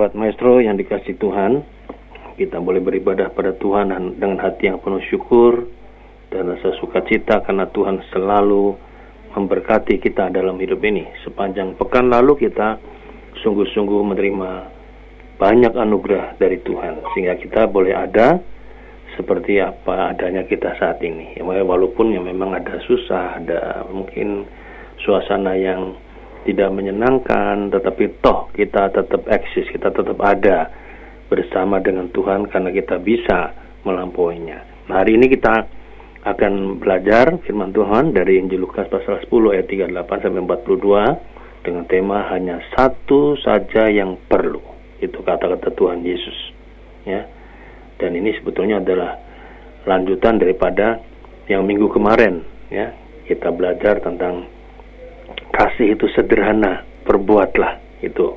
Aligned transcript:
Sobat 0.00 0.16
Maestro 0.16 0.64
yang 0.64 0.80
dikasih 0.80 1.20
Tuhan, 1.20 1.60
kita 2.40 2.56
boleh 2.56 2.80
beribadah 2.80 3.36
pada 3.36 3.52
Tuhan 3.52 3.92
dengan 4.16 4.40
hati 4.40 4.72
yang 4.72 4.80
penuh 4.80 5.04
syukur 5.12 5.68
dan 6.32 6.48
rasa 6.48 6.72
sukacita 6.80 7.44
karena 7.44 7.68
Tuhan 7.68 8.00
selalu 8.08 8.80
memberkati 9.36 10.00
kita 10.00 10.32
dalam 10.32 10.56
hidup 10.56 10.80
ini. 10.88 11.04
Sepanjang 11.20 11.76
pekan 11.76 12.08
lalu 12.08 12.48
kita 12.48 12.80
sungguh-sungguh 13.44 14.00
menerima 14.16 14.50
banyak 15.36 15.76
anugerah 15.76 16.40
dari 16.40 16.64
Tuhan 16.64 17.04
sehingga 17.12 17.36
kita 17.36 17.68
boleh 17.68 17.92
ada 17.92 18.40
seperti 19.20 19.60
apa 19.60 20.16
adanya 20.16 20.48
kita 20.48 20.80
saat 20.80 20.96
ini. 21.04 21.36
Ya, 21.36 21.44
walaupun 21.44 22.16
ya 22.16 22.24
memang 22.24 22.56
ada 22.56 22.80
susah, 22.88 23.36
ada 23.36 23.84
mungkin 23.92 24.48
suasana 25.04 25.60
yang 25.60 25.92
tidak 26.44 26.70
menyenangkan, 26.72 27.68
tetapi 27.68 28.22
toh 28.24 28.48
kita 28.56 28.88
tetap 28.92 29.22
eksis, 29.28 29.68
kita 29.68 29.92
tetap 29.92 30.16
ada 30.24 30.72
bersama 31.28 31.78
dengan 31.78 32.08
Tuhan 32.10 32.48
karena 32.48 32.72
kita 32.72 32.98
bisa 32.98 33.54
melampauinya. 33.84 34.88
Nah, 34.88 35.04
hari 35.04 35.14
ini 35.20 35.30
kita 35.30 35.68
akan 36.20 36.82
belajar 36.82 37.40
firman 37.48 37.72
Tuhan 37.72 38.12
dari 38.12 38.36
Injil 38.36 38.68
Lukas 38.68 38.90
pasal 38.92 39.24
10 39.24 39.56
ayat 39.56 39.66
38 39.72 40.20
sampai 40.20 40.42
42 40.44 41.64
dengan 41.64 41.84
tema 41.88 42.28
hanya 42.28 42.60
satu 42.76 43.36
saja 43.40 43.88
yang 43.88 44.20
perlu. 44.28 44.60
Itu 45.00 45.24
kata-kata 45.24 45.72
Tuhan 45.72 46.04
Yesus. 46.04 46.38
Ya. 47.08 47.24
Dan 47.96 48.16
ini 48.16 48.36
sebetulnya 48.36 48.80
adalah 48.80 49.16
lanjutan 49.88 50.36
daripada 50.36 51.00
yang 51.48 51.64
minggu 51.64 51.88
kemarin 51.88 52.44
ya. 52.68 52.92
Kita 53.24 53.48
belajar 53.54 54.02
tentang 54.02 54.44
kasih 55.50 55.98
itu 55.98 56.06
sederhana, 56.14 56.86
perbuatlah 57.04 58.02
itu. 58.02 58.36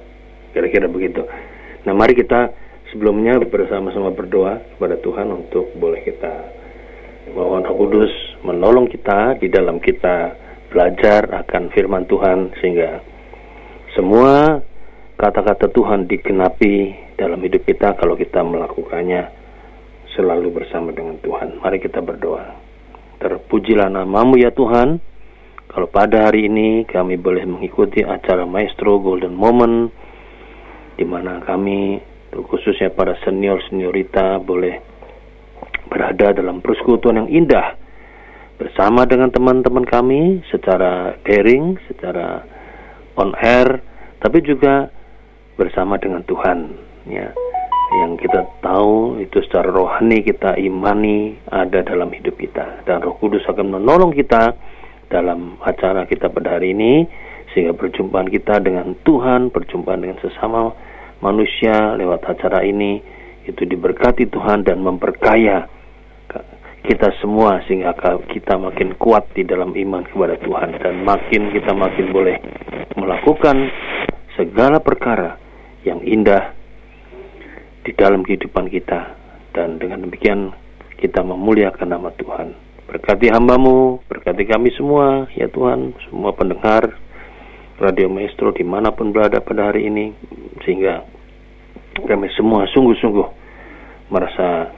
Kira-kira 0.53 0.85
begitu. 0.85 1.25
Nah, 1.83 1.93
mari 1.97 2.13
kita 2.13 2.53
sebelumnya 2.93 3.41
bersama-sama 3.41 4.13
berdoa 4.13 4.61
kepada 4.77 5.01
Tuhan 5.01 5.27
untuk 5.33 5.73
boleh 5.77 6.01
kita 6.05 6.63
mohon 7.31 7.63
Roh 7.63 7.75
Kudus 7.79 8.11
menolong 8.43 8.91
kita 8.91 9.39
di 9.39 9.47
dalam 9.47 9.79
kita 9.79 10.35
belajar 10.67 11.31
akan 11.31 11.71
firman 11.71 12.03
Tuhan 12.05 12.51
sehingga 12.59 12.99
semua 13.95 14.59
kata-kata 15.15 15.71
Tuhan 15.71 16.09
digenapi 16.09 16.75
dalam 17.15 17.39
hidup 17.39 17.63
kita 17.63 17.95
kalau 17.95 18.19
kita 18.19 18.43
melakukannya 18.43 19.31
selalu 20.17 20.51
bersama 20.51 20.91
dengan 20.91 21.17
Tuhan. 21.21 21.61
Mari 21.61 21.77
kita 21.79 22.01
berdoa. 22.03 22.57
Terpujilah 23.21 23.87
namamu 23.87 24.35
ya 24.41 24.51
Tuhan. 24.51 24.99
Kalau 25.73 25.89
pada 25.89 26.29
hari 26.29 26.45
ini 26.45 26.85
kami 26.85 27.17
boleh 27.17 27.49
mengikuti 27.49 28.05
acara 28.05 28.45
Maestro 28.45 29.01
Golden 29.01 29.33
Moment 29.33 29.89
di 30.93 31.01
mana 31.01 31.41
kami 31.41 31.97
khususnya 32.29 32.93
para 32.93 33.17
senior 33.25 33.57
seniorita 33.65 34.37
boleh 34.37 34.77
berada 35.89 36.29
dalam 36.37 36.61
persekutuan 36.61 37.25
yang 37.25 37.29
indah 37.41 37.73
bersama 38.61 39.09
dengan 39.09 39.33
teman-teman 39.33 39.81
kami 39.89 40.45
secara 40.53 41.17
daring, 41.25 41.81
secara 41.89 42.45
on 43.17 43.33
air, 43.41 43.81
tapi 44.21 44.45
juga 44.45 44.93
bersama 45.57 45.97
dengan 45.97 46.21
Tuhan 46.29 46.69
ya. 47.09 47.33
Yang 47.93 48.29
kita 48.29 48.41
tahu 48.61 49.25
itu 49.25 49.41
secara 49.49 49.73
rohani 49.73 50.21
kita 50.21 50.53
imani 50.57 51.33
ada 51.49 51.81
dalam 51.81 52.13
hidup 52.13 52.37
kita. 52.37 52.85
Dan 52.85 53.01
Roh 53.01 53.17
Kudus 53.17 53.41
akan 53.49 53.73
menolong 53.73 54.13
kita 54.13 54.53
dalam 55.13 55.61
acara 55.61 56.09
kita 56.09 56.33
pada 56.33 56.57
hari 56.57 56.73
ini 56.73 57.05
sehingga 57.53 57.77
perjumpaan 57.77 58.33
kita 58.33 58.57
dengan 58.65 58.97
Tuhan, 59.05 59.53
perjumpaan 59.53 60.01
dengan 60.01 60.17
sesama 60.25 60.73
manusia 61.21 61.93
lewat 61.93 62.25
acara 62.25 62.65
ini 62.65 62.97
itu 63.45 63.61
diberkati 63.61 64.25
Tuhan 64.33 64.65
dan 64.65 64.81
memperkaya 64.81 65.69
kita 66.83 67.15
semua 67.23 67.63
sehingga 67.63 67.95
kita 68.27 68.59
makin 68.59 68.99
kuat 68.99 69.31
di 69.31 69.47
dalam 69.47 69.71
iman 69.71 70.03
kepada 70.03 70.35
Tuhan 70.41 70.75
dan 70.83 71.05
makin 71.07 71.55
kita 71.55 71.71
makin 71.71 72.11
boleh 72.11 72.35
melakukan 72.99 73.71
segala 74.35 74.83
perkara 74.83 75.39
yang 75.87 76.03
indah 76.03 76.51
di 77.87 77.95
dalam 77.95 78.27
kehidupan 78.27 78.67
kita 78.67 79.15
dan 79.55 79.79
dengan 79.79 80.03
demikian 80.03 80.51
kita 80.99 81.23
memuliakan 81.23 81.87
nama 81.87 82.11
Tuhan. 82.19 82.62
Berkati 82.93 83.25
hambamu, 83.25 84.05
berkati 84.05 84.45
kami 84.45 84.69
semua, 84.77 85.25
ya 85.33 85.49
Tuhan, 85.49 85.97
semua 86.05 86.29
pendengar 86.37 86.93
Radio 87.81 88.05
Maestro 88.05 88.53
di 88.53 88.61
mana 88.61 88.93
pun 88.93 89.09
berada 89.09 89.41
pada 89.41 89.73
hari 89.73 89.89
ini, 89.89 90.13
sehingga 90.61 91.01
kami 91.97 92.29
semua 92.37 92.69
sungguh-sungguh 92.69 93.27
merasa 94.13 94.69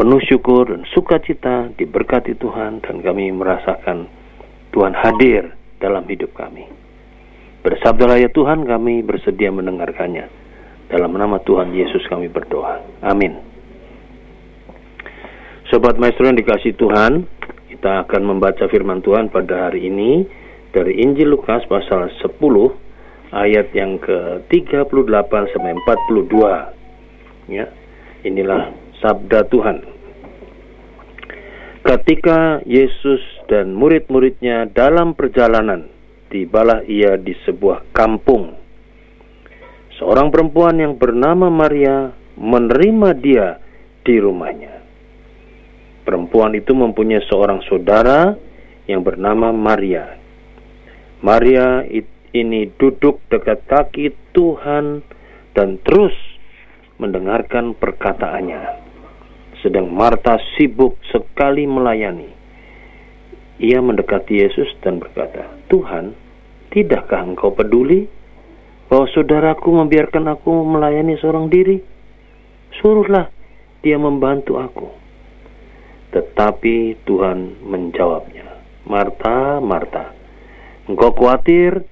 penuh 0.00 0.16
syukur 0.24 0.72
dan 0.72 0.88
sukacita 0.96 1.68
diberkati 1.76 2.40
Tuhan 2.40 2.80
dan 2.80 3.04
kami 3.04 3.28
merasakan 3.36 4.08
Tuhan 4.72 4.96
hadir 4.96 5.52
dalam 5.76 6.08
hidup 6.08 6.32
kami. 6.32 6.64
Bersabdalah 7.60 8.16
ya 8.16 8.32
Tuhan 8.32 8.64
kami 8.64 9.04
bersedia 9.04 9.52
mendengarkannya. 9.52 10.24
Dalam 10.88 11.12
nama 11.12 11.36
Tuhan 11.44 11.68
Yesus 11.76 12.00
kami 12.08 12.32
berdoa. 12.32 12.80
Amin. 13.04 13.55
Sobat 15.66 15.98
Maestro 15.98 16.30
yang 16.30 16.38
dikasih 16.38 16.78
Tuhan, 16.78 17.26
kita 17.74 18.06
akan 18.06 18.22
membaca 18.22 18.70
firman 18.70 19.02
Tuhan 19.02 19.34
pada 19.34 19.66
hari 19.66 19.90
ini 19.90 20.22
dari 20.70 21.02
Injil 21.02 21.34
Lukas 21.34 21.66
pasal 21.66 22.06
10 22.22 22.38
ayat 23.34 23.74
yang 23.74 23.98
ke-38 23.98 25.32
sampai 25.50 25.74
42. 25.74 27.50
Ya. 27.50 27.66
Inilah 28.22 28.70
sabda 29.02 29.42
Tuhan. 29.50 29.82
Ketika 31.82 32.62
Yesus 32.62 33.22
dan 33.50 33.74
murid-muridnya 33.74 34.70
dalam 34.70 35.18
perjalanan, 35.18 35.90
tibalah 36.30 36.86
ia 36.86 37.18
di 37.18 37.34
sebuah 37.42 37.90
kampung. 37.90 38.54
Seorang 39.98 40.30
perempuan 40.30 40.78
yang 40.78 40.94
bernama 40.94 41.50
Maria 41.50 42.14
menerima 42.38 43.08
dia 43.18 43.58
di 44.06 44.14
rumahnya. 44.22 44.85
Perempuan 46.06 46.54
itu 46.54 46.70
mempunyai 46.70 47.18
seorang 47.26 47.66
saudara 47.66 48.38
yang 48.86 49.02
bernama 49.02 49.50
Maria. 49.50 50.14
Maria 51.18 51.82
ini 52.30 52.70
duduk 52.78 53.26
dekat 53.26 53.66
kaki 53.66 54.14
Tuhan 54.30 55.02
dan 55.58 55.82
terus 55.82 56.14
mendengarkan 57.02 57.74
perkataannya. 57.74 58.86
Sedang 59.66 59.90
Marta 59.90 60.38
sibuk 60.54 60.94
sekali 61.10 61.66
melayani. 61.66 62.30
Ia 63.58 63.82
mendekati 63.82 64.46
Yesus 64.46 64.78
dan 64.86 65.02
berkata, 65.02 65.48
"Tuhan, 65.66 66.14
tidakkah 66.70 67.24
engkau 67.24 67.50
peduli 67.50 68.06
bahwa 68.86 69.10
saudaraku 69.10 69.74
membiarkan 69.74 70.30
aku 70.30 70.54
melayani 70.62 71.18
seorang 71.18 71.50
diri? 71.50 71.82
Suruhlah 72.78 73.26
dia 73.82 73.98
membantu 73.98 74.62
aku." 74.62 75.05
Tetapi 76.16 77.04
Tuhan 77.04 77.60
menjawabnya, 77.60 78.48
Marta, 78.88 79.60
Marta, 79.60 80.16
engkau 80.88 81.12
khawatir 81.12 81.84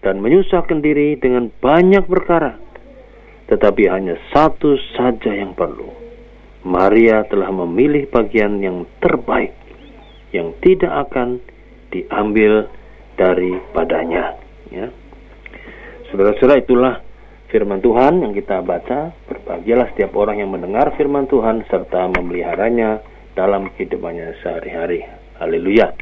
dan 0.00 0.24
menyusahkan 0.24 0.80
diri 0.80 1.20
dengan 1.20 1.52
banyak 1.52 2.08
perkara, 2.08 2.56
tetapi 3.52 3.84
hanya 3.92 4.16
satu 4.32 4.72
saja 4.96 5.36
yang 5.36 5.52
perlu. 5.52 5.92
Maria 6.64 7.28
telah 7.28 7.52
memilih 7.52 8.08
bagian 8.08 8.56
yang 8.64 8.88
terbaik, 9.04 9.52
yang 10.32 10.56
tidak 10.64 11.12
akan 11.12 11.44
diambil 11.92 12.72
daripadanya. 13.20 14.32
Ya. 14.72 14.88
Saudara-saudara 16.08 16.64
itulah 16.64 16.94
firman 17.52 17.84
Tuhan 17.84 18.24
yang 18.24 18.32
kita 18.32 18.64
baca. 18.64 19.12
Berbahagialah 19.28 19.92
setiap 19.92 20.16
orang 20.16 20.40
yang 20.40 20.48
mendengar 20.48 20.96
firman 20.96 21.28
Tuhan 21.28 21.68
serta 21.68 22.08
memeliharanya 22.16 23.17
dalam 23.38 23.70
kehidupannya 23.70 24.42
sehari-hari. 24.42 25.06
Haleluya. 25.38 25.94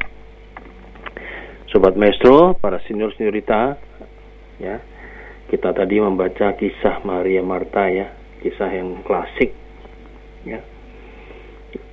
Sobat 1.69 1.93
Maestro, 1.93 2.57
para 2.57 2.81
senior 2.89 3.13
seniorita, 3.13 3.77
ya, 4.57 4.81
kita 5.53 5.69
tadi 5.77 6.01
membaca 6.01 6.57
kisah 6.57 7.05
Maria 7.05 7.45
Marta 7.45 7.85
ya, 7.93 8.09
kisah 8.41 8.73
yang 8.73 9.05
klasik, 9.05 9.53
ya, 10.49 10.65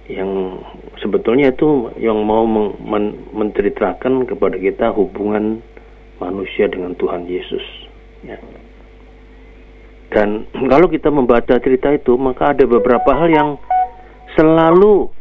yang 0.08 0.64
sebetulnya 1.04 1.52
itu 1.52 1.92
yang 2.00 2.16
mau 2.24 2.48
men 2.48 2.80
men 2.80 3.04
menceritakan 3.36 4.24
kepada 4.24 4.56
kita 4.56 4.96
hubungan 4.96 5.60
manusia 6.24 6.72
dengan 6.72 6.96
Tuhan 6.96 7.28
Yesus, 7.28 7.64
ya. 8.24 8.40
Dan 10.08 10.48
kalau 10.72 10.88
kita 10.88 11.12
membaca 11.12 11.60
cerita 11.60 11.92
itu, 11.92 12.16
maka 12.16 12.56
ada 12.56 12.64
beberapa 12.64 13.12
hal 13.12 13.28
yang 13.28 13.50
selalu 14.38 15.12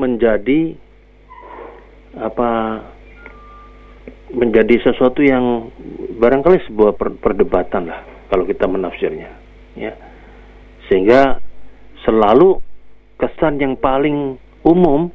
menjadi 0.00 0.76
apa 2.16 2.50
menjadi 4.32 4.80
sesuatu 4.88 5.20
yang 5.20 5.68
barangkali 6.16 6.64
sebuah 6.68 6.96
per, 6.96 7.12
perdebatan 7.20 7.88
lah 7.88 8.00
kalau 8.32 8.48
kita 8.48 8.64
menafsirnya 8.64 9.42
Ya. 9.72 9.96
Sehingga 10.88 11.40
selalu 12.04 12.60
kesan 13.16 13.56
yang 13.56 13.80
paling 13.80 14.36
umum 14.60 15.08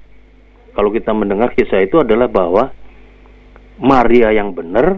kalau 0.74 0.90
kita 0.90 1.14
mendengar 1.14 1.54
kisah 1.54 1.86
itu 1.86 2.02
adalah 2.02 2.26
bahwa 2.26 2.74
Maria 3.78 4.34
yang 4.34 4.58
benar 4.58 4.98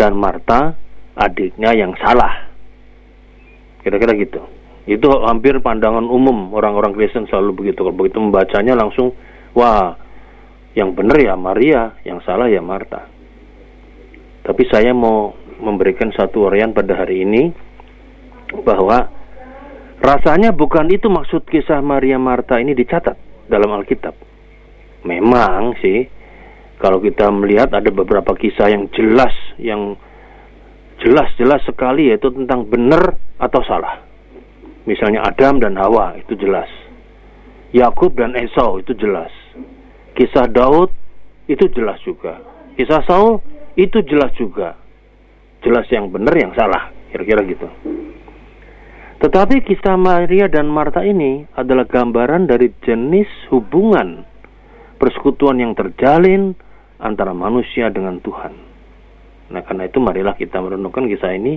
dan 0.00 0.16
Marta 0.16 0.72
adiknya 1.12 1.76
yang 1.76 1.92
salah. 2.00 2.48
Kira-kira 3.84 4.16
gitu. 4.16 4.40
Itu 4.82 5.06
hampir 5.22 5.62
pandangan 5.62 6.02
umum 6.10 6.50
orang-orang 6.50 6.90
Kristen 6.96 7.30
selalu 7.30 7.54
begitu. 7.54 7.86
Kalau 7.86 7.94
begitu 7.94 8.18
membacanya 8.18 8.74
langsung, 8.74 9.14
wah, 9.54 9.94
yang 10.74 10.96
benar 10.96 11.18
ya 11.22 11.34
Maria, 11.38 11.94
yang 12.02 12.18
salah 12.26 12.50
ya 12.50 12.58
Marta. 12.58 13.06
Tapi 14.42 14.62
saya 14.66 14.90
mau 14.90 15.30
memberikan 15.62 16.10
satu 16.10 16.50
urian 16.50 16.74
pada 16.74 16.98
hari 16.98 17.22
ini 17.22 17.54
bahwa 18.66 19.06
rasanya 20.02 20.50
bukan 20.50 20.90
itu 20.90 21.06
maksud 21.06 21.46
kisah 21.46 21.78
Maria 21.78 22.18
Marta 22.18 22.58
ini 22.58 22.74
dicatat 22.74 23.46
dalam 23.46 23.70
Alkitab. 23.70 24.18
Memang 25.06 25.78
sih 25.78 26.10
kalau 26.82 26.98
kita 26.98 27.30
melihat 27.30 27.70
ada 27.70 27.90
beberapa 27.94 28.34
kisah 28.34 28.66
yang 28.66 28.90
jelas 28.90 29.34
yang 29.62 29.94
jelas-jelas 30.98 31.62
sekali 31.62 32.10
yaitu 32.10 32.34
tentang 32.34 32.66
benar 32.66 33.14
atau 33.38 33.62
salah. 33.62 34.11
Misalnya 34.88 35.22
Adam 35.22 35.62
dan 35.62 35.78
Hawa 35.78 36.18
itu 36.18 36.34
jelas. 36.34 36.68
Yakub 37.72 38.18
dan 38.18 38.34
Esau 38.36 38.82
itu 38.82 38.92
jelas. 38.98 39.30
Kisah 40.12 40.50
Daud 40.50 40.92
itu 41.48 41.64
jelas 41.72 41.98
juga. 42.04 42.38
Kisah 42.76 43.04
Saul 43.04 43.40
itu 43.76 44.00
jelas 44.04 44.32
juga. 44.36 44.76
Jelas 45.62 45.86
yang 45.92 46.10
benar 46.10 46.34
yang 46.34 46.52
salah, 46.56 46.90
kira-kira 47.12 47.46
gitu. 47.46 47.68
Tetapi 49.22 49.62
kisah 49.62 49.94
Maria 49.94 50.50
dan 50.50 50.66
Marta 50.66 51.06
ini 51.06 51.46
adalah 51.54 51.86
gambaran 51.86 52.50
dari 52.50 52.74
jenis 52.82 53.30
hubungan 53.54 54.26
persekutuan 54.98 55.62
yang 55.62 55.78
terjalin 55.78 56.58
antara 56.98 57.30
manusia 57.30 57.86
dengan 57.94 58.18
Tuhan. 58.18 58.54
Nah, 59.54 59.62
karena 59.62 59.86
itu 59.86 60.02
marilah 60.02 60.34
kita 60.34 60.58
merenungkan 60.58 61.06
kisah 61.06 61.38
ini 61.38 61.54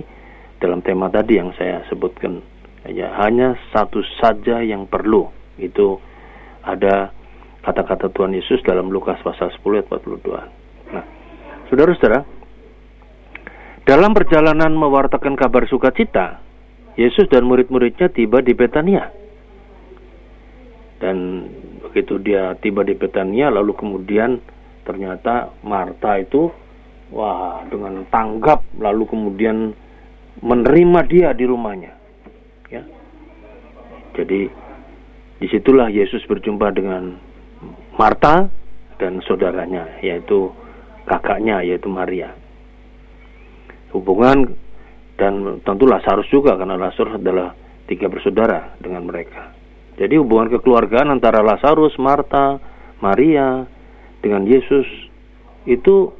dalam 0.62 0.78
tema 0.84 1.10
tadi 1.10 1.42
yang 1.42 1.50
saya 1.58 1.82
sebutkan. 1.90 2.38
Ya, 2.86 3.10
hanya 3.18 3.58
satu 3.74 3.98
saja 4.22 4.62
yang 4.62 4.86
perlu. 4.86 5.26
Itu 5.58 5.98
ada 6.62 7.10
kata-kata 7.66 8.14
Tuhan 8.14 8.30
Yesus 8.30 8.62
dalam 8.62 8.94
Lukas 8.94 9.18
pasal 9.26 9.50
10 9.50 9.82
ayat 9.82 9.90
42. 9.90 10.94
Nah, 10.94 11.04
saudara-saudara, 11.66 12.22
dalam 13.82 14.14
perjalanan 14.14 14.70
mewartakan 14.70 15.34
kabar 15.34 15.66
sukacita, 15.66 16.38
Yesus 16.94 17.26
dan 17.26 17.42
murid-muridnya 17.50 18.06
tiba 18.14 18.38
di 18.38 18.54
Betania. 18.54 19.10
Dan 21.02 21.46
begitu 21.82 22.22
dia 22.22 22.54
tiba 22.62 22.86
di 22.86 22.94
Betania, 22.94 23.50
lalu 23.50 23.74
kemudian 23.74 24.38
ternyata 24.86 25.50
Marta 25.66 26.22
itu, 26.22 26.54
wah 27.10 27.66
dengan 27.66 28.06
tanggap, 28.08 28.62
lalu 28.78 29.10
kemudian 29.10 29.74
menerima 30.38 31.00
dia 31.10 31.28
di 31.34 31.44
rumahnya. 31.50 31.95
Jadi 34.16 34.48
di 35.36 35.46
situlah 35.52 35.92
Yesus 35.92 36.24
berjumpa 36.24 36.72
dengan 36.72 37.20
Marta 38.00 38.48
dan 38.96 39.20
saudaranya, 39.28 40.00
yaitu 40.00 40.48
kakaknya, 41.04 41.60
yaitu 41.60 41.92
Maria. 41.92 42.32
Hubungan 43.92 44.56
dan 45.16 45.60
tentu 45.64 45.84
Lazarus 45.84 46.28
juga 46.32 46.56
karena 46.56 46.76
Lazarus 46.76 47.20
adalah 47.20 47.52
tiga 47.88 48.08
bersaudara 48.08 48.76
dengan 48.80 49.04
mereka. 49.04 49.52
Jadi 49.96 50.20
hubungan 50.20 50.52
kekeluargaan 50.52 51.08
antara 51.08 51.40
Lazarus, 51.40 51.96
Marta, 51.96 52.60
Maria 53.00 53.64
dengan 54.20 54.44
Yesus 54.44 54.84
itu 55.64 56.12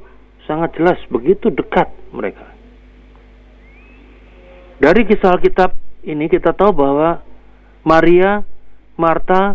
sangat 0.49 0.77
jelas 0.81 0.97
begitu 1.13 1.53
dekat 1.53 1.93
mereka. 2.15 2.49
Dari 4.81 5.05
kisah 5.09 5.37
Alkitab 5.37 5.73
ini 6.05 6.29
kita 6.29 6.53
tahu 6.57 6.73
bahwa 6.73 7.26
Maria, 7.87 8.43
Marta, 8.99 9.55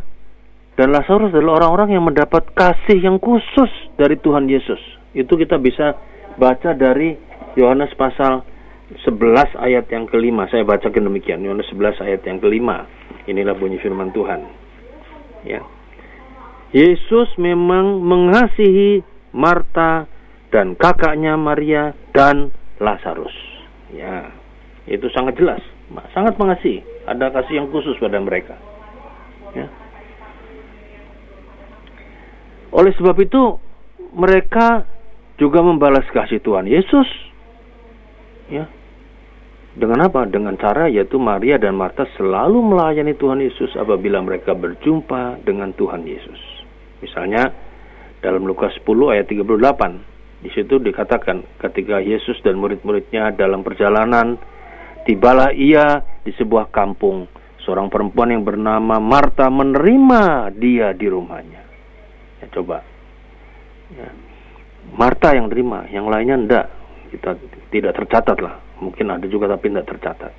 dan 0.80 0.88
Lazarus 0.96 1.36
adalah 1.36 1.60
orang-orang 1.60 2.00
yang 2.00 2.08
mendapat 2.08 2.48
kasih 2.56 3.04
yang 3.04 3.20
khusus 3.20 3.68
dari 4.00 4.16
Tuhan 4.16 4.48
Yesus. 4.48 4.80
Itu 5.12 5.36
kita 5.36 5.60
bisa 5.60 6.00
baca 6.40 6.72
dari 6.72 7.20
Yohanes 7.60 7.92
pasal 8.00 8.48
11 9.04 9.60
ayat 9.60 9.92
yang 9.92 10.08
kelima. 10.08 10.48
Saya 10.48 10.64
bacakan 10.64 11.12
demikian 11.12 11.44
Yohanes 11.44 11.68
11 11.76 12.08
ayat 12.08 12.24
yang 12.24 12.40
kelima. 12.40 12.88
Inilah 13.28 13.52
bunyi 13.60 13.84
firman 13.84 14.16
Tuhan. 14.16 14.48
Ya. 15.44 15.60
Yesus 16.72 17.36
memang 17.36 18.00
mengasihi 18.00 19.04
Marta 19.36 20.08
dan 20.56 20.80
kakaknya 20.80 21.36
Maria 21.36 21.92
dan 22.16 22.56
Lazarus. 22.80 23.36
Ya. 23.92 24.32
Itu 24.88 25.12
sangat 25.12 25.36
jelas 25.36 25.60
sangat 26.16 26.40
mengasihi 26.40 26.80
ada 27.12 27.28
kasih 27.36 27.64
yang 27.64 27.68
khusus 27.70 28.00
pada 28.00 28.18
mereka 28.24 28.56
ya 29.52 29.68
oleh 32.72 32.96
sebab 32.96 33.16
itu 33.20 33.60
mereka 34.16 34.88
juga 35.36 35.60
membalas 35.60 36.08
kasih 36.16 36.40
Tuhan 36.40 36.72
Yesus 36.72 37.08
ya 38.48 38.68
dengan 39.72 40.04
apa? 40.04 40.28
Dengan 40.28 40.60
cara 40.60 40.92
yaitu 40.92 41.16
Maria 41.16 41.56
dan 41.56 41.80
Marta 41.80 42.04
selalu 42.20 42.60
melayani 42.60 43.16
Tuhan 43.16 43.40
Yesus 43.40 43.72
apabila 43.80 44.20
mereka 44.20 44.52
berjumpa 44.52 45.48
dengan 45.48 45.72
Tuhan 45.72 46.04
Yesus. 46.04 46.40
Misalnya 47.00 47.56
dalam 48.20 48.44
Lukas 48.44 48.76
10 48.84 49.16
ayat 49.16 49.32
38 49.32 50.44
di 50.44 50.50
situ 50.52 50.76
dikatakan 50.76 51.48
ketika 51.64 52.04
Yesus 52.04 52.36
dan 52.44 52.60
murid-muridnya 52.60 53.32
dalam 53.32 53.64
perjalanan 53.64 54.36
tibalah 55.12 55.52
ia 55.52 56.00
di 56.24 56.32
sebuah 56.32 56.72
kampung 56.72 57.28
seorang 57.68 57.92
perempuan 57.92 58.32
yang 58.32 58.48
bernama 58.48 59.04
Marta 59.04 59.52
menerima 59.52 60.56
dia 60.56 60.96
di 60.96 61.08
rumahnya. 61.12 61.62
Ya 62.40 62.48
coba. 62.56 62.80
Ya. 63.92 64.08
Marta 64.96 65.36
yang 65.36 65.52
terima, 65.52 65.84
yang 65.92 66.08
lainnya 66.08 66.40
enggak. 66.40 66.68
Kita 67.12 67.36
tidak 67.76 68.00
tercatat 68.00 68.40
lah 68.40 68.72
Mungkin 68.82 69.14
ada 69.14 69.30
juga 69.30 69.46
tapi 69.46 69.70
tidak 69.70 69.88
tercatat. 69.94 70.34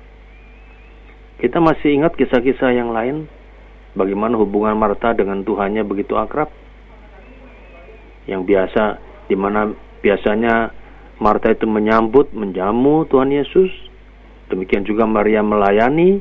Kita 1.39 1.63
masih 1.63 1.95
ingat 1.95 2.13
kisah-kisah 2.19 2.75
yang 2.75 2.91
lain 2.91 3.31
bagaimana 3.95 4.35
hubungan 4.35 4.75
Marta 4.75 5.15
dengan 5.15 5.47
Tuhannya 5.47 5.87
begitu 5.87 6.19
akrab. 6.19 6.51
Yang 8.27 8.41
biasa 8.43 8.83
di 9.31 9.35
mana 9.39 9.71
biasanya 10.03 10.75
Marta 11.23 11.55
itu 11.55 11.63
menyambut, 11.63 12.35
menjamu 12.35 13.07
Tuhan 13.07 13.31
Yesus. 13.31 13.71
Demikian 14.51 14.83
juga 14.83 15.07
Maria 15.07 15.39
melayani 15.39 16.19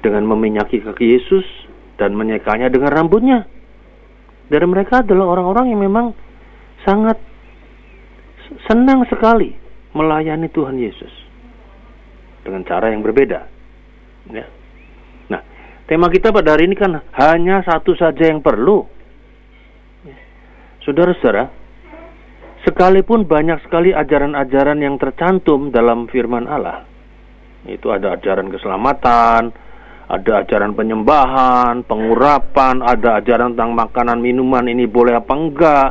dengan 0.00 0.24
meminyaki 0.24 0.80
kaki 0.80 1.04
Yesus 1.18 1.44
dan 2.00 2.16
menyekanya 2.16 2.72
dengan 2.72 2.92
rambutnya. 2.92 3.44
Dari 4.50 4.66
mereka 4.66 5.04
adalah 5.04 5.36
orang-orang 5.36 5.70
yang 5.70 5.80
memang 5.84 6.06
sangat 6.82 7.20
senang 8.66 9.06
sekali 9.06 9.54
melayani 9.94 10.50
Tuhan 10.50 10.74
Yesus 10.80 11.12
dengan 12.42 12.66
cara 12.66 12.90
yang 12.90 13.04
berbeda. 13.04 13.46
Ya. 14.32 14.46
Nah, 15.30 15.40
tema 15.86 16.10
kita 16.10 16.34
pada 16.34 16.56
hari 16.56 16.66
ini 16.66 16.74
kan 16.74 16.98
hanya 17.14 17.62
satu 17.62 17.94
saja 17.94 18.26
yang 18.26 18.42
perlu. 18.42 18.86
Saudara-saudara, 20.80 21.52
sekalipun 22.66 23.28
banyak 23.28 23.60
sekali 23.62 23.92
ajaran-ajaran 23.92 24.80
yang 24.80 24.96
tercantum 24.96 25.68
dalam 25.68 26.08
firman 26.08 26.48
Allah, 26.48 26.88
itu 27.68 27.92
ada 27.92 28.16
ajaran 28.16 28.48
keselamatan, 28.48 29.52
ada 30.10 30.32
ajaran 30.42 30.72
penyembahan, 30.72 31.84
pengurapan, 31.84 32.82
ada 32.82 33.20
ajaran 33.20 33.54
tentang 33.54 33.76
makanan 33.76 34.18
minuman 34.18 34.64
ini 34.66 34.88
boleh 34.88 35.18
apa 35.18 35.32
enggak, 35.36 35.88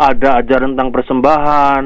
ada 0.00 0.28
ajaran 0.40 0.72
tentang 0.78 0.90
persembahan, 0.94 1.82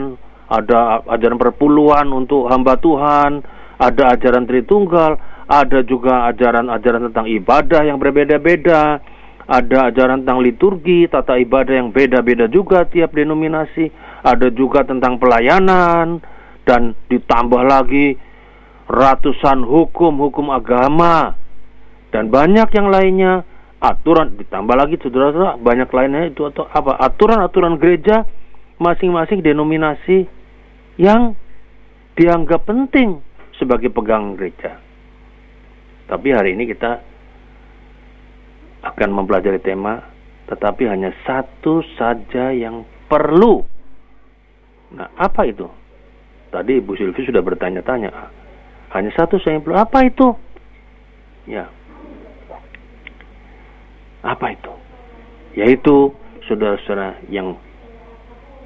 ada 0.53 1.03
ajaran 1.09 1.41
perpuluhan 1.41 2.07
untuk 2.15 2.47
hamba 2.53 2.79
Tuhan, 2.79 3.43
ada 3.81 4.15
ajaran 4.15 4.47
Tritunggal, 4.47 5.19
ada 5.51 5.83
juga 5.83 6.31
ajaran-ajaran 6.31 7.11
tentang 7.11 7.27
ibadah 7.27 7.83
yang 7.83 7.99
berbeda-beda, 7.99 9.03
ada 9.45 9.79
ajaran 9.93 10.25
tentang 10.25 10.41
liturgi, 10.41 11.11
tata 11.11 11.37
ibadah 11.37 11.75
yang 11.75 11.91
beda-beda 11.91 12.49
juga 12.49 12.87
tiap 12.89 13.13
denominasi, 13.13 13.91
ada 14.25 14.49
juga 14.55 14.87
tentang 14.87 15.21
pelayanan, 15.21 16.23
dan 16.65 16.97
ditambah 17.13 17.61
lagi 17.61 18.17
ratusan 18.87 19.65
hukum-hukum 19.65 20.53
agama, 20.53 21.35
dan 22.15 22.31
banyak 22.31 22.69
yang 22.71 22.89
lainnya, 22.93 23.43
aturan, 23.83 24.39
ditambah 24.39 24.77
lagi 24.77 25.01
saudara-saudara, 25.03 25.59
banyak 25.59 25.91
lainnya 25.91 26.23
itu 26.31 26.47
atau 26.47 26.69
apa, 26.71 26.95
aturan-aturan 27.01 27.81
gereja, 27.81 28.23
masing-masing 28.79 29.43
denominasi 29.43 30.31
yang 31.01 31.35
dianggap 32.15 32.65
penting 32.69 33.19
sebagai 33.59 33.91
pegang 33.91 34.39
gereja. 34.39 34.79
Tapi 36.07 36.29
hari 36.31 36.55
ini 36.55 36.69
kita 36.71 37.01
akan 38.85 39.11
mempelajari 39.11 39.59
tema 39.65 40.15
tetapi 40.45 40.85
hanya 40.85 41.09
satu 41.25 41.81
saja 41.97 42.53
yang 42.53 42.85
perlu. 43.09 43.65
Nah, 44.93 45.09
apa 45.17 45.49
itu? 45.49 45.65
Tadi 46.53 46.79
Ibu 46.79 46.93
Silvi 46.95 47.25
sudah 47.25 47.41
bertanya-tanya. 47.41 48.13
Hanya 48.95 49.11
satu 49.19 49.43
saja 49.43 49.59
yang 49.59 49.65
perlu. 49.67 49.77
Apa 49.77 50.07
itu? 50.07 50.39
Ya. 51.51 51.67
Apa 54.23 54.55
itu? 54.55 54.73
Yaitu 55.59 56.15
saudara-saudara 56.47 57.19
yang 57.29 57.59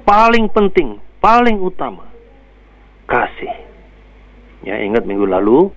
paling 0.05 0.47
penting, 0.53 1.01
paling 1.17 1.57
utama. 1.57 2.05
Kasih. 3.09 3.51
Ya, 4.63 4.79
ingat 4.85 5.09
minggu 5.09 5.25
lalu 5.25 5.73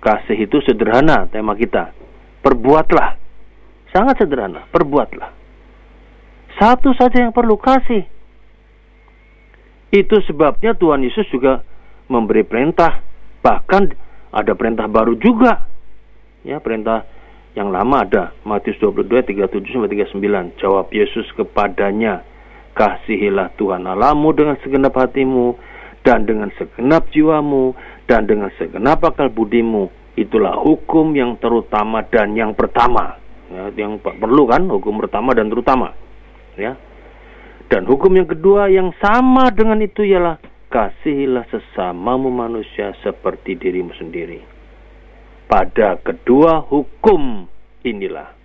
kasih 0.00 0.48
itu 0.48 0.64
sederhana 0.64 1.28
tema 1.28 1.52
kita. 1.52 1.92
Perbuatlah. 2.40 3.20
Sangat 3.92 4.22
sederhana, 4.22 4.64
perbuatlah. 4.72 5.34
Satu 6.56 6.96
saja 6.96 7.28
yang 7.28 7.34
perlu 7.36 7.58
kasih. 7.60 8.06
Itu 9.90 10.22
sebabnya 10.24 10.72
Tuhan 10.78 11.02
Yesus 11.02 11.26
juga 11.34 11.66
memberi 12.06 12.46
perintah, 12.46 13.02
bahkan 13.40 13.90
ada 14.30 14.52
perintah 14.54 14.86
baru 14.86 15.18
juga. 15.18 15.66
Ya, 16.46 16.62
perintah 16.62 17.04
yang 17.52 17.74
lama 17.74 18.06
ada 18.06 18.32
Matius 18.46 18.78
22 18.78 19.26
37 19.26 19.74
sampai 19.74 19.90
39. 19.90 20.56
Jawab 20.62 20.86
Yesus 20.94 21.26
kepadanya, 21.34 22.22
"Kasihilah 22.78 23.52
Tuhan 23.58 23.84
Allahmu 23.84 24.30
dengan 24.32 24.56
segenap 24.62 24.94
hatimu 24.94 25.58
dan 26.06 26.24
dengan 26.24 26.48
segenap 26.56 27.10
jiwamu 27.10 27.74
dan 28.06 28.24
dengan 28.24 28.48
segenap 28.56 29.02
akal 29.04 29.28
budimu." 29.28 29.90
Itulah 30.14 30.56
hukum 30.58 31.16
yang 31.16 31.36
terutama 31.40 32.04
dan 32.06 32.36
yang 32.38 32.54
pertama. 32.54 33.18
Ya, 33.50 33.66
yang 33.74 33.98
perlu 33.98 34.46
kan 34.46 34.70
hukum 34.70 35.02
pertama 35.02 35.34
dan 35.34 35.50
terutama. 35.50 35.90
Ya. 36.54 36.78
Dan 37.70 37.86
hukum 37.86 38.14
yang 38.14 38.26
kedua 38.26 38.66
yang 38.70 38.90
sama 38.98 39.50
dengan 39.54 39.78
itu 39.82 40.02
ialah 40.02 40.38
kasihilah 40.70 41.50
sesamamu 41.50 42.30
manusia 42.30 42.94
seperti 43.02 43.58
dirimu 43.58 43.90
sendiri 43.98 44.60
pada 45.50 45.98
kedua 45.98 46.62
hukum 46.62 47.50
inilah. 47.82 48.38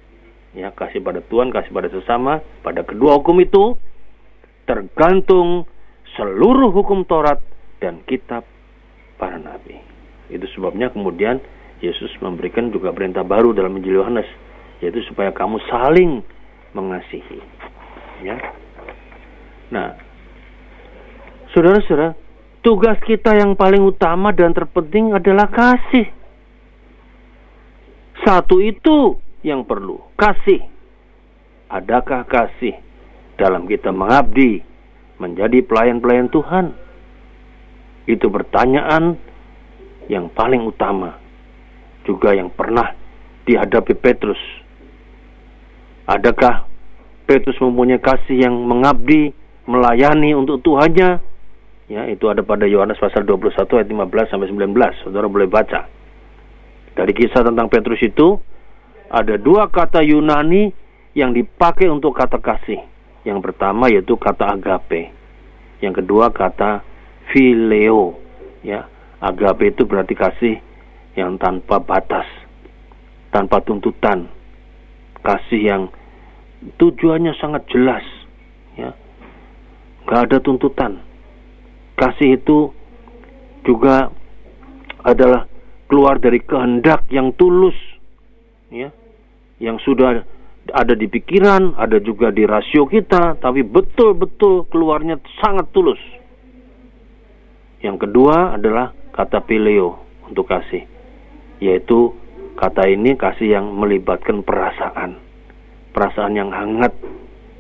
Ya, 0.57 0.73
kasih 0.73 1.05
pada 1.05 1.21
Tuhan, 1.21 1.53
kasih 1.53 1.69
pada 1.69 1.91
sesama, 1.93 2.41
pada 2.65 2.81
kedua 2.81 3.21
hukum 3.21 3.37
itu 3.43 3.77
tergantung 4.65 5.69
seluruh 6.17 6.73
hukum 6.73 7.05
Taurat 7.05 7.37
dan 7.77 8.01
kitab 8.09 8.41
para 9.21 9.37
nabi. 9.37 9.77
Itu 10.33 10.49
sebabnya 10.57 10.89
kemudian 10.89 11.37
Yesus 11.83 12.09
memberikan 12.23 12.73
juga 12.73 12.89
perintah 12.95 13.21
baru 13.21 13.53
dalam 13.53 13.77
Injil 13.77 14.01
Yohanes, 14.01 14.25
yaitu 14.81 15.03
supaya 15.05 15.29
kamu 15.29 15.61
saling 15.69 16.25
mengasihi. 16.73 17.39
Ya. 18.23 18.39
Nah, 19.69 19.99
saudara-saudara, 21.55 22.11
tugas 22.59 22.99
kita 23.07 23.31
yang 23.39 23.55
paling 23.55 23.79
utama 23.79 24.35
dan 24.35 24.51
terpenting 24.51 25.15
adalah 25.15 25.47
kasih. 25.47 26.11
Satu 28.27 28.59
itu 28.59 29.15
yang 29.39 29.63
perlu, 29.63 30.03
kasih. 30.19 30.67
Adakah 31.71 32.27
kasih 32.27 32.75
dalam 33.39 33.71
kita 33.71 33.95
mengabdi, 33.95 34.59
menjadi 35.15 35.63
pelayan-pelayan 35.63 36.27
Tuhan? 36.27 36.75
Itu 38.03 38.27
pertanyaan 38.27 39.15
yang 40.11 40.27
paling 40.35 40.67
utama, 40.67 41.15
juga 42.03 42.35
yang 42.35 42.51
pernah 42.51 42.91
dihadapi 43.47 43.95
Petrus. 43.95 44.41
Adakah 46.05 46.67
Petrus 47.25 47.57
mempunyai 47.57 47.97
kasih 47.97 48.45
yang 48.45 48.53
mengabdi, 48.53 49.33
melayani 49.65 50.37
untuk 50.37 50.61
Tuhannya? 50.61 51.34
Ya, 51.85 52.09
itu 52.09 52.25
ada 52.25 52.41
pada 52.41 52.65
Yohanes 52.65 52.97
pasal 52.97 53.29
21 53.29 53.53
ayat 53.77 53.89
15 53.89 54.31
sampai 54.33 54.49
19. 54.49 55.05
Saudara 55.05 55.29
boleh 55.29 55.45
baca. 55.45 55.85
Dari 56.97 57.13
kisah 57.13 57.45
tentang 57.45 57.69
Petrus 57.69 58.01
itu 58.01 58.41
ada 59.11 59.37
dua 59.37 59.69
kata 59.69 60.01
Yunani 60.01 60.73
yang 61.13 61.35
dipakai 61.35 61.85
untuk 61.91 62.17
kata 62.17 62.41
kasih. 62.41 62.81
Yang 63.21 63.39
pertama 63.51 63.91
yaitu 63.93 64.17
kata 64.17 64.49
agape. 64.49 65.13
Yang 65.83 66.01
kedua 66.01 66.33
kata 66.33 66.81
phileo. 67.29 68.17
Ya, 68.65 68.89
agape 69.21 69.69
itu 69.69 69.85
berarti 69.85 70.17
kasih 70.17 70.55
yang 71.13 71.37
tanpa 71.37 71.77
batas, 71.77 72.25
tanpa 73.29 73.61
tuntutan. 73.61 74.25
Kasih 75.21 75.61
yang 75.61 75.83
tujuannya 76.81 77.33
sangat 77.37 77.65
jelas, 77.69 78.05
ya. 78.77 78.93
Gak 80.05 80.21
ada 80.29 80.37
tuntutan. 80.41 81.01
Kasih 81.95 82.39
itu 82.39 82.75
juga 83.63 84.11
adalah 85.01 85.47
keluar 85.87 86.19
dari 86.19 86.41
kehendak 86.43 87.07
yang 87.13 87.31
tulus 87.37 87.77
ya 88.73 88.89
yang 89.61 89.79
sudah 89.79 90.25
ada 90.73 90.97
di 90.97 91.05
pikiran, 91.05 91.77
ada 91.77 92.01
juga 92.01 92.33
di 92.33 92.41
rasio 92.43 92.89
kita, 92.89 93.37
tapi 93.37 93.61
betul-betul 93.61 94.65
keluarnya 94.73 95.21
sangat 95.37 95.69
tulus. 95.69 96.01
Yang 97.85 98.09
kedua 98.09 98.57
adalah 98.57 98.89
kata 99.13 99.45
pileo 99.45 100.01
untuk 100.25 100.49
kasih, 100.49 100.89
yaitu 101.61 102.17
kata 102.57 102.89
ini 102.89 103.13
kasih 103.13 103.61
yang 103.61 103.69
melibatkan 103.77 104.41
perasaan, 104.41 105.21
perasaan 105.93 106.33
yang 106.33 106.49
hangat, 106.49 106.97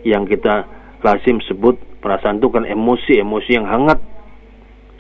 yang 0.01 0.25
kita 0.25 0.65
lazim 1.05 1.37
sebut 1.45 1.77
perasaan 2.01 2.41
itu 2.41 2.49
kan 2.49 2.65
emosi, 2.65 3.21
emosi 3.21 3.51
yang 3.53 3.69
hangat, 3.69 4.01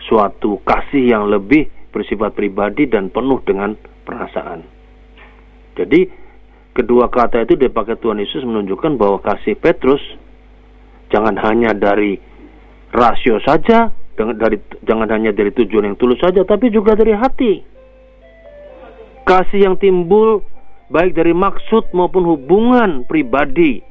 suatu 0.05 0.61
kasih 0.61 1.15
yang 1.15 1.29
lebih 1.29 1.69
bersifat 1.89 2.35
pribadi 2.35 2.85
dan 2.89 3.09
penuh 3.09 3.39
dengan 3.47 3.73
perasaan. 4.05 4.61
Jadi 5.75 6.07
kedua 6.75 7.07
kata 7.07 7.43
itu 7.47 7.55
dipakai 7.55 7.95
Tuhan 7.99 8.19
Yesus 8.19 8.43
menunjukkan 8.43 8.99
bahwa 8.99 9.19
kasih 9.23 9.55
Petrus 9.55 10.01
jangan 11.09 11.39
hanya 11.39 11.71
dari 11.71 12.19
rasio 12.91 13.39
saja, 13.43 13.91
dari 14.15 14.59
jangan 14.83 15.07
hanya 15.11 15.31
dari 15.31 15.51
tujuan 15.51 15.91
yang 15.91 15.97
tulus 15.99 16.19
saja, 16.19 16.43
tapi 16.47 16.71
juga 16.71 16.95
dari 16.95 17.15
hati. 17.15 17.53
Kasih 19.25 19.65
yang 19.65 19.75
timbul 19.81 20.45
baik 20.91 21.17
dari 21.17 21.33
maksud 21.33 21.89
maupun 21.97 22.29
hubungan 22.29 23.09
pribadi 23.09 23.81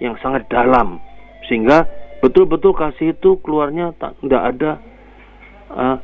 yang 0.00 0.16
sangat 0.24 0.48
dalam 0.48 0.96
sehingga 1.44 1.84
betul-betul 2.24 2.72
kasih 2.72 3.12
itu 3.12 3.36
keluarnya 3.44 3.92
tidak 3.98 4.42
ada 4.54 4.70
uh, 5.72 5.96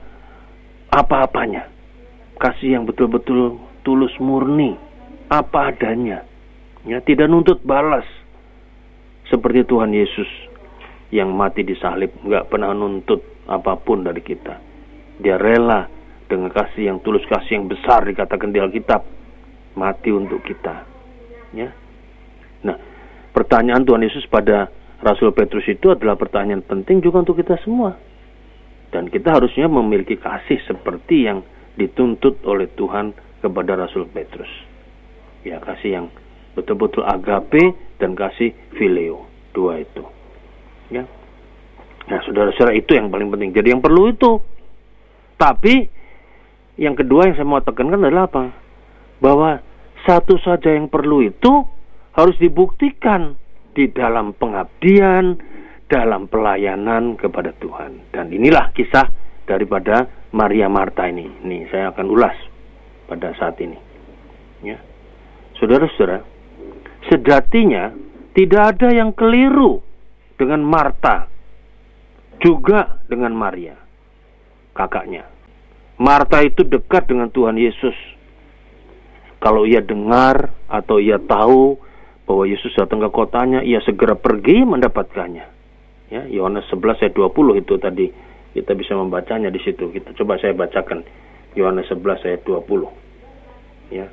apa-apanya. 0.93 1.69
Kasih 2.39 2.77
yang 2.79 2.85
betul-betul 2.85 3.59
tulus 3.87 4.13
murni, 4.19 4.75
apa 5.31 5.71
adanya. 5.73 6.27
Ya, 6.85 7.01
tidak 7.01 7.31
nuntut 7.31 7.63
balas. 7.65 8.05
Seperti 9.33 9.65
Tuhan 9.65 9.95
Yesus 9.95 10.29
yang 11.09 11.33
mati 11.33 11.65
di 11.65 11.73
salib, 11.81 12.13
nggak 12.21 12.53
pernah 12.53 12.77
nuntut 12.77 13.25
apa 13.49 13.81
pun 13.81 14.05
dari 14.05 14.21
kita. 14.21 14.61
Dia 15.21 15.41
rela 15.41 15.89
dengan 16.29 16.53
kasih 16.53 16.93
yang 16.93 16.99
tulus, 17.01 17.25
kasih 17.25 17.61
yang 17.63 17.67
besar 17.71 18.05
dikatakan 18.05 18.53
di 18.53 18.59
Alkitab, 18.61 19.01
mati 19.79 20.11
untuk 20.13 20.45
kita. 20.45 20.85
Ya. 21.55 21.71
Nah, 22.67 22.77
pertanyaan 23.31 23.85
Tuhan 23.87 24.03
Yesus 24.03 24.27
pada 24.27 24.69
Rasul 25.05 25.31
Petrus 25.37 25.69
itu 25.69 25.93
adalah 25.93 26.17
pertanyaan 26.17 26.65
penting 26.65 27.05
juga 27.05 27.23
untuk 27.23 27.39
kita 27.39 27.61
semua. 27.63 27.95
Dan 28.95 29.11
kita 29.11 29.35
harusnya 29.35 29.67
memiliki 29.67 30.15
kasih 30.15 30.63
seperti 30.71 31.27
yang 31.27 31.43
dituntut 31.75 32.39
oleh 32.47 32.71
Tuhan 32.79 33.11
kepada 33.43 33.75
Rasul 33.75 34.07
Petrus. 34.07 34.49
Ya, 35.43 35.59
kasih 35.59 35.91
yang 35.99 36.07
betul-betul 36.55 37.03
agape 37.03 37.75
dan 37.99 38.15
kasih 38.15 38.55
fileo. 38.79 39.27
Dua 39.51 39.83
itu. 39.83 40.07
Ya. 40.95 41.03
Nah, 42.07 42.21
saudara-saudara 42.23 42.79
itu 42.79 42.95
yang 42.95 43.11
paling 43.11 43.35
penting. 43.35 43.51
Jadi 43.51 43.75
yang 43.75 43.83
perlu 43.83 44.15
itu. 44.15 44.39
Tapi 45.35 45.91
yang 46.79 46.95
kedua 46.95 47.27
yang 47.27 47.35
saya 47.35 47.47
mau 47.51 47.59
tekankan 47.59 47.99
adalah 47.99 48.31
apa? 48.31 48.45
Bahwa 49.19 49.59
satu 50.07 50.39
saja 50.39 50.71
yang 50.71 50.87
perlu 50.87 51.27
itu 51.27 51.67
harus 52.15 52.39
dibuktikan 52.39 53.35
di 53.75 53.91
dalam 53.91 54.31
pengabdian, 54.39 55.35
dalam 55.89 56.27
pelayanan 56.27 57.17
kepada 57.21 57.53
Tuhan. 57.61 58.13
Dan 58.13 58.33
inilah 58.33 58.73
kisah 58.73 59.07
daripada 59.45 60.09
Maria 60.33 60.67
Marta 60.67 61.07
ini. 61.07 61.29
Ini 61.45 61.69
saya 61.69 61.93
akan 61.93 62.07
ulas 62.09 62.37
pada 63.07 63.33
saat 63.37 63.61
ini. 63.61 63.77
Ya. 64.65 64.81
Saudara-saudara, 65.61 66.25
sejatinya 67.13 67.93
tidak 68.35 68.77
ada 68.77 68.89
yang 68.91 69.15
keliru 69.15 69.85
dengan 70.35 70.65
Marta, 70.67 71.31
juga 72.43 72.99
dengan 73.07 73.31
Maria, 73.37 73.79
kakaknya. 74.75 75.31
Marta 75.95 76.43
itu 76.43 76.67
dekat 76.67 77.07
dengan 77.07 77.31
Tuhan 77.31 77.55
Yesus. 77.55 77.95
Kalau 79.39 79.63
ia 79.69 79.79
dengar 79.85 80.51
atau 80.67 80.99
ia 80.99 81.23
tahu 81.23 81.79
bahwa 82.27 82.45
Yesus 82.49 82.75
datang 82.75 82.99
ke 82.99 83.11
kotanya, 83.13 83.63
ia 83.63 83.79
segera 83.85 84.19
pergi 84.19 84.67
mendapatkannya. 84.67 85.54
Ya, 86.15 86.23
Yohanes 86.31 86.63
11 86.71 87.03
ayat 87.03 87.15
20 87.19 87.59
itu 87.59 87.75
tadi 87.83 88.07
kita 88.55 88.71
bisa 88.79 88.95
membacanya 88.95 89.51
di 89.51 89.59
situ. 89.59 89.91
Kita 89.91 90.15
coba 90.15 90.39
saya 90.39 90.55
bacakan 90.55 91.03
Yohanes 91.59 91.91
11 91.91 92.23
ayat 92.23 92.47
20. 92.47 92.87
Ya. 93.91 94.07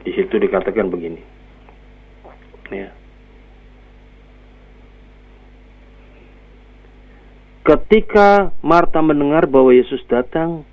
Di 0.00 0.16
situ 0.16 0.32
dikatakan 0.40 0.88
begini. 0.88 1.20
Ya. 2.72 2.88
Ketika 7.68 8.56
Marta 8.64 9.04
mendengar 9.04 9.44
bahwa 9.44 9.76
Yesus 9.76 10.00
datang, 10.08 10.64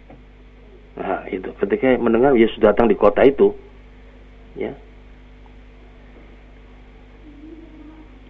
nah 0.96 1.28
itu 1.28 1.52
ketika 1.60 1.92
mendengar 2.00 2.40
Yesus 2.40 2.58
datang 2.64 2.88
di 2.88 2.96
kota 2.96 3.22
itu, 3.28 3.52
ya, 4.56 4.74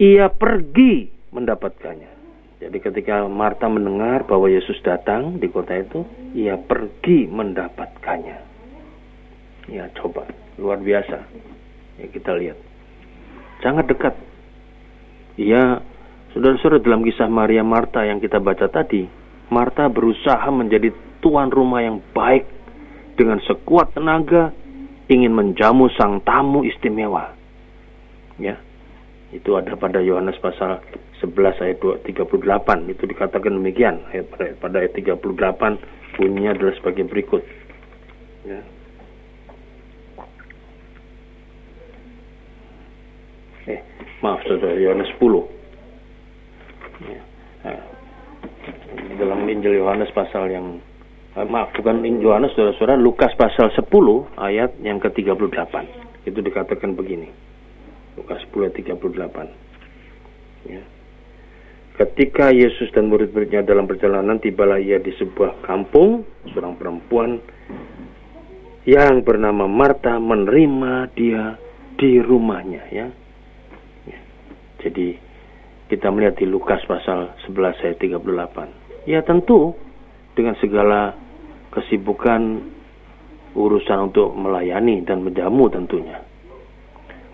ia 0.02 0.28
pergi 0.28 1.08
mendapatkannya. 1.32 2.19
Jadi 2.60 2.76
ketika 2.76 3.24
Marta 3.24 3.66
mendengar 3.72 4.28
bahwa 4.28 4.52
Yesus 4.52 4.76
datang 4.84 5.40
di 5.40 5.48
kota 5.48 5.80
itu, 5.80 6.04
ia 6.36 6.60
pergi 6.60 7.24
mendapatkannya. 7.24 8.38
Ya 9.72 9.88
coba, 9.96 10.28
luar 10.60 10.76
biasa. 10.84 11.24
Ya 11.96 12.06
kita 12.12 12.36
lihat. 12.36 12.60
Sangat 13.64 13.88
dekat. 13.88 14.14
Ia 15.40 15.80
Saudara-saudara 16.30 16.78
dalam 16.78 17.02
kisah 17.02 17.26
Maria 17.26 17.66
Marta 17.66 18.06
yang 18.06 18.22
kita 18.22 18.38
baca 18.38 18.70
tadi, 18.70 19.02
Marta 19.50 19.90
berusaha 19.90 20.46
menjadi 20.54 20.94
tuan 21.18 21.50
rumah 21.50 21.82
yang 21.82 21.98
baik 22.14 22.46
dengan 23.18 23.42
sekuat 23.42 23.98
tenaga 23.98 24.54
ingin 25.10 25.34
menjamu 25.34 25.90
sang 25.98 26.22
tamu 26.22 26.62
istimewa. 26.62 27.34
Ya. 28.38 28.62
Itu 29.34 29.58
ada 29.58 29.74
pada 29.74 29.98
Yohanes 29.98 30.38
pasal 30.38 30.78
11 31.20 31.60
ayat 31.60 31.78
38 32.08 32.92
itu 32.92 33.04
dikatakan 33.04 33.52
demikian. 33.52 34.00
Ayat 34.08 34.56
pada 34.56 34.80
ayat 34.80 34.96
38 34.96 35.20
bunyinya 36.16 36.56
adalah 36.56 36.74
sebagai 36.80 37.04
berikut. 37.08 37.44
Ya. 38.48 38.60
Eh, 43.68 43.80
maaf 44.24 44.40
saudara 44.48 44.80
Yohanes 44.80 45.12
10 45.20 45.60
Ya. 47.00 47.20
Nah, 47.64 47.80
dalam 49.16 49.48
Injil 49.48 49.80
Yohanes 49.80 50.12
pasal 50.12 50.52
yang 50.52 50.80
eh, 51.36 51.46
maaf 51.48 51.72
bukan 51.76 52.04
Injil 52.04 52.28
Yohanes 52.32 52.52
saudara-saudara 52.52 53.00
Lukas 53.00 53.32
pasal 53.36 53.72
10 53.72 53.88
ayat 54.36 54.76
yang 54.84 55.00
ke-38 55.00 55.74
itu 56.28 56.38
dikatakan 56.44 56.92
begini 56.92 57.32
Lukas 58.20 58.44
10 58.52 58.68
ayat 58.68 58.76
38 58.76 60.68
ya. 60.68 60.82
Ketika 62.00 62.48
Yesus 62.48 62.88
dan 62.96 63.12
murid-muridnya 63.12 63.60
dalam 63.60 63.84
perjalanan 63.84 64.40
tibalah 64.40 64.80
ia 64.80 64.96
di 64.96 65.12
sebuah 65.20 65.60
kampung 65.60 66.24
seorang 66.48 66.80
perempuan 66.80 67.36
yang 68.88 69.20
bernama 69.20 69.68
Marta 69.68 70.16
menerima 70.16 71.12
dia 71.12 71.60
di 72.00 72.16
rumahnya 72.16 72.88
ya. 72.88 73.06
ya. 74.08 74.20
Jadi 74.80 75.12
kita 75.92 76.08
melihat 76.08 76.40
di 76.40 76.48
Lukas 76.48 76.80
pasal 76.88 77.36
11 77.44 77.84
ayat 77.84 77.98
38. 78.00 79.04
Ya 79.04 79.20
tentu 79.20 79.76
dengan 80.32 80.56
segala 80.56 81.12
kesibukan 81.68 82.64
urusan 83.52 84.08
untuk 84.08 84.32
melayani 84.32 85.04
dan 85.04 85.20
menjamu 85.20 85.68
tentunya. 85.68 86.24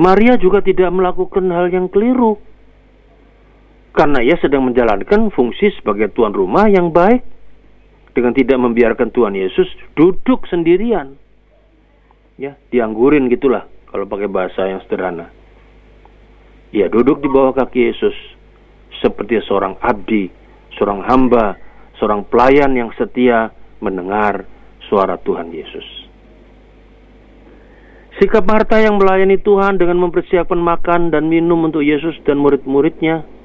Maria 0.03 0.35
juga 0.35 0.59
tidak 0.59 0.91
melakukan 0.91 1.55
hal 1.55 1.71
yang 1.71 1.87
keliru. 1.87 2.56
Karena 3.97 4.21
ia 4.21 4.37
sedang 4.37 4.69
menjalankan 4.69 5.33
fungsi 5.33 5.73
sebagai 5.81 6.13
tuan 6.13 6.37
rumah 6.37 6.69
yang 6.69 6.93
baik 6.93 7.25
dengan 8.13 8.37
tidak 8.37 8.61
membiarkan 8.61 9.09
Tuhan 9.09 9.33
Yesus 9.33 9.65
duduk 9.97 10.45
sendirian. 10.53 11.17
Ya, 12.37 12.61
dianggurin 12.69 13.33
gitulah 13.33 13.65
kalau 13.89 14.05
pakai 14.05 14.29
bahasa 14.29 14.69
yang 14.69 14.85
sederhana. 14.85 15.33
Ia 16.77 16.93
duduk 16.93 17.25
di 17.25 17.29
bawah 17.33 17.57
kaki 17.57 17.89
Yesus 17.89 18.13
seperti 19.01 19.41
seorang 19.49 19.81
abdi, 19.81 20.29
seorang 20.77 21.01
hamba, 21.09 21.57
seorang 21.97 22.29
pelayan 22.29 22.77
yang 22.77 22.93
setia 23.01 23.49
mendengar 23.81 24.45
suara 24.93 25.17
Tuhan 25.17 25.57
Yesus. 25.57 25.85
Sikap 28.21 28.45
Marta 28.49 28.81
yang 28.81 28.97
melayani 28.97 29.41
Tuhan 29.41 29.81
dengan 29.81 30.01
mempersiapkan 30.05 30.57
makan 30.57 31.13
dan 31.13 31.29
minum 31.29 31.65
untuk 31.65 31.85
Yesus 31.85 32.17
dan 32.25 32.41
murid-muridnya 32.41 33.36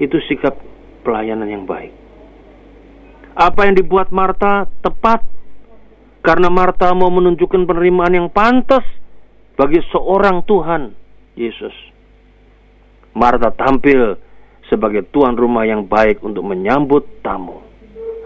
itu 0.00 0.16
sikap 0.26 0.56
pelayanan 1.04 1.46
yang 1.46 1.64
baik. 1.68 1.92
Apa 3.36 3.68
yang 3.68 3.76
dibuat 3.76 4.10
Marta 4.10 4.66
tepat 4.80 5.22
karena 6.24 6.48
Marta 6.48 6.90
mau 6.96 7.12
menunjukkan 7.12 7.68
penerimaan 7.68 8.16
yang 8.16 8.28
pantas 8.32 8.82
bagi 9.54 9.80
seorang 9.92 10.42
Tuhan 10.48 10.96
Yesus. 11.36 11.72
Marta 13.12 13.52
tampil 13.52 14.16
sebagai 14.68 15.04
tuan 15.12 15.36
rumah 15.36 15.68
yang 15.68 15.84
baik 15.84 16.24
untuk 16.24 16.44
menyambut 16.48 17.20
tamu. 17.20 17.60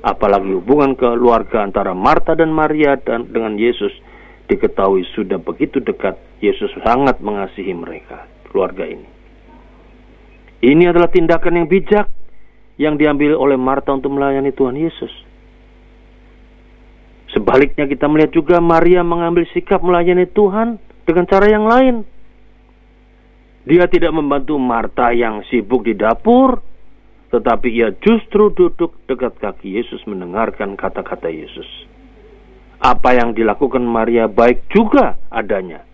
Apalagi 0.04 0.52
hubungan 0.52 0.92
keluarga 0.94 1.64
antara 1.64 1.96
Marta 1.96 2.36
dan 2.36 2.52
Maria 2.52 3.00
dan 3.00 3.32
dengan 3.32 3.56
Yesus 3.56 3.90
diketahui 4.46 5.08
sudah 5.16 5.40
begitu 5.40 5.80
dekat. 5.80 6.20
Yesus 6.44 6.68
sangat 6.84 7.24
mengasihi 7.24 7.72
mereka, 7.72 8.28
keluarga 8.52 8.84
ini. 8.84 9.13
Ini 10.64 10.88
adalah 10.88 11.12
tindakan 11.12 11.60
yang 11.60 11.68
bijak 11.68 12.08
yang 12.80 12.96
diambil 12.96 13.36
oleh 13.36 13.60
Marta 13.60 13.92
untuk 13.92 14.16
melayani 14.16 14.48
Tuhan 14.48 14.80
Yesus. 14.80 15.12
Sebaliknya 17.36 17.84
kita 17.84 18.08
melihat 18.08 18.32
juga 18.32 18.56
Maria 18.64 19.04
mengambil 19.04 19.44
sikap 19.52 19.84
melayani 19.84 20.24
Tuhan 20.24 20.80
dengan 21.04 21.24
cara 21.28 21.46
yang 21.52 21.68
lain. 21.68 21.94
Dia 23.68 23.84
tidak 23.92 24.16
membantu 24.16 24.56
Marta 24.56 25.12
yang 25.12 25.44
sibuk 25.52 25.84
di 25.84 25.92
dapur, 25.92 26.56
tetapi 27.28 27.68
ia 27.68 27.92
justru 28.00 28.48
duduk 28.48 28.96
dekat 29.04 29.36
kaki 29.36 29.76
Yesus 29.76 30.00
mendengarkan 30.08 30.80
kata-kata 30.80 31.28
Yesus. 31.28 31.68
Apa 32.80 33.16
yang 33.16 33.36
dilakukan 33.36 33.84
Maria 33.84 34.32
baik 34.32 34.64
juga 34.72 35.20
adanya. 35.28 35.84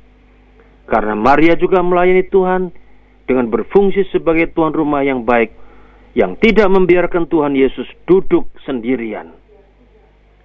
Karena 0.87 1.15
Maria 1.19 1.55
juga 1.59 1.83
melayani 1.83 2.27
Tuhan 2.27 2.63
dengan 3.31 3.47
berfungsi 3.47 4.11
sebagai 4.11 4.51
tuan 4.51 4.75
rumah 4.75 5.07
yang 5.07 5.23
baik 5.23 5.55
yang 6.19 6.35
tidak 6.43 6.67
membiarkan 6.67 7.31
Tuhan 7.31 7.55
Yesus 7.55 7.87
duduk 8.11 8.51
sendirian. 8.67 9.31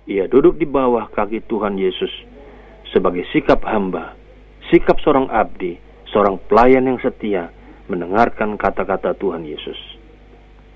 Ia 0.05 0.29
duduk 0.29 0.61
di 0.61 0.69
bawah 0.69 1.09
kaki 1.09 1.41
Tuhan 1.49 1.81
Yesus 1.81 2.13
sebagai 2.93 3.25
sikap 3.33 3.65
hamba, 3.65 4.13
sikap 4.69 5.01
seorang 5.01 5.33
abdi, 5.33 5.81
seorang 6.13 6.37
pelayan 6.45 6.85
yang 6.85 7.01
setia 7.01 7.49
mendengarkan 7.89 8.53
kata-kata 8.61 9.17
Tuhan 9.17 9.41
Yesus. 9.41 9.77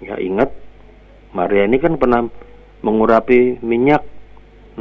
Ya 0.01 0.17
ingat, 0.17 0.49
Maria 1.37 1.69
ini 1.69 1.77
kan 1.77 2.01
pernah 2.01 2.25
mengurapi 2.81 3.61
minyak 3.61 4.01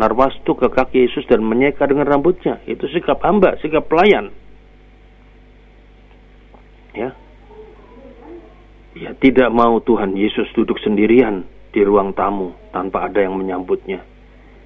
narwastu 0.01 0.57
ke 0.57 0.73
kaki 0.73 1.05
Yesus 1.05 1.29
dan 1.29 1.45
menyeka 1.45 1.85
dengan 1.85 2.09
rambutnya. 2.09 2.65
Itu 2.65 2.89
sikap 2.89 3.21
hamba, 3.21 3.61
sikap 3.61 3.85
pelayan. 3.93 4.33
Ya. 6.97 7.11
Ya 8.99 9.11
tidak 9.19 9.49
mau 9.55 9.79
Tuhan 9.85 10.17
Yesus 10.17 10.49
duduk 10.57 10.81
sendirian 10.83 11.47
di 11.71 11.85
ruang 11.85 12.17
tamu 12.17 12.57
tanpa 12.73 13.07
ada 13.07 13.23
yang 13.23 13.37
menyambutnya. 13.37 14.03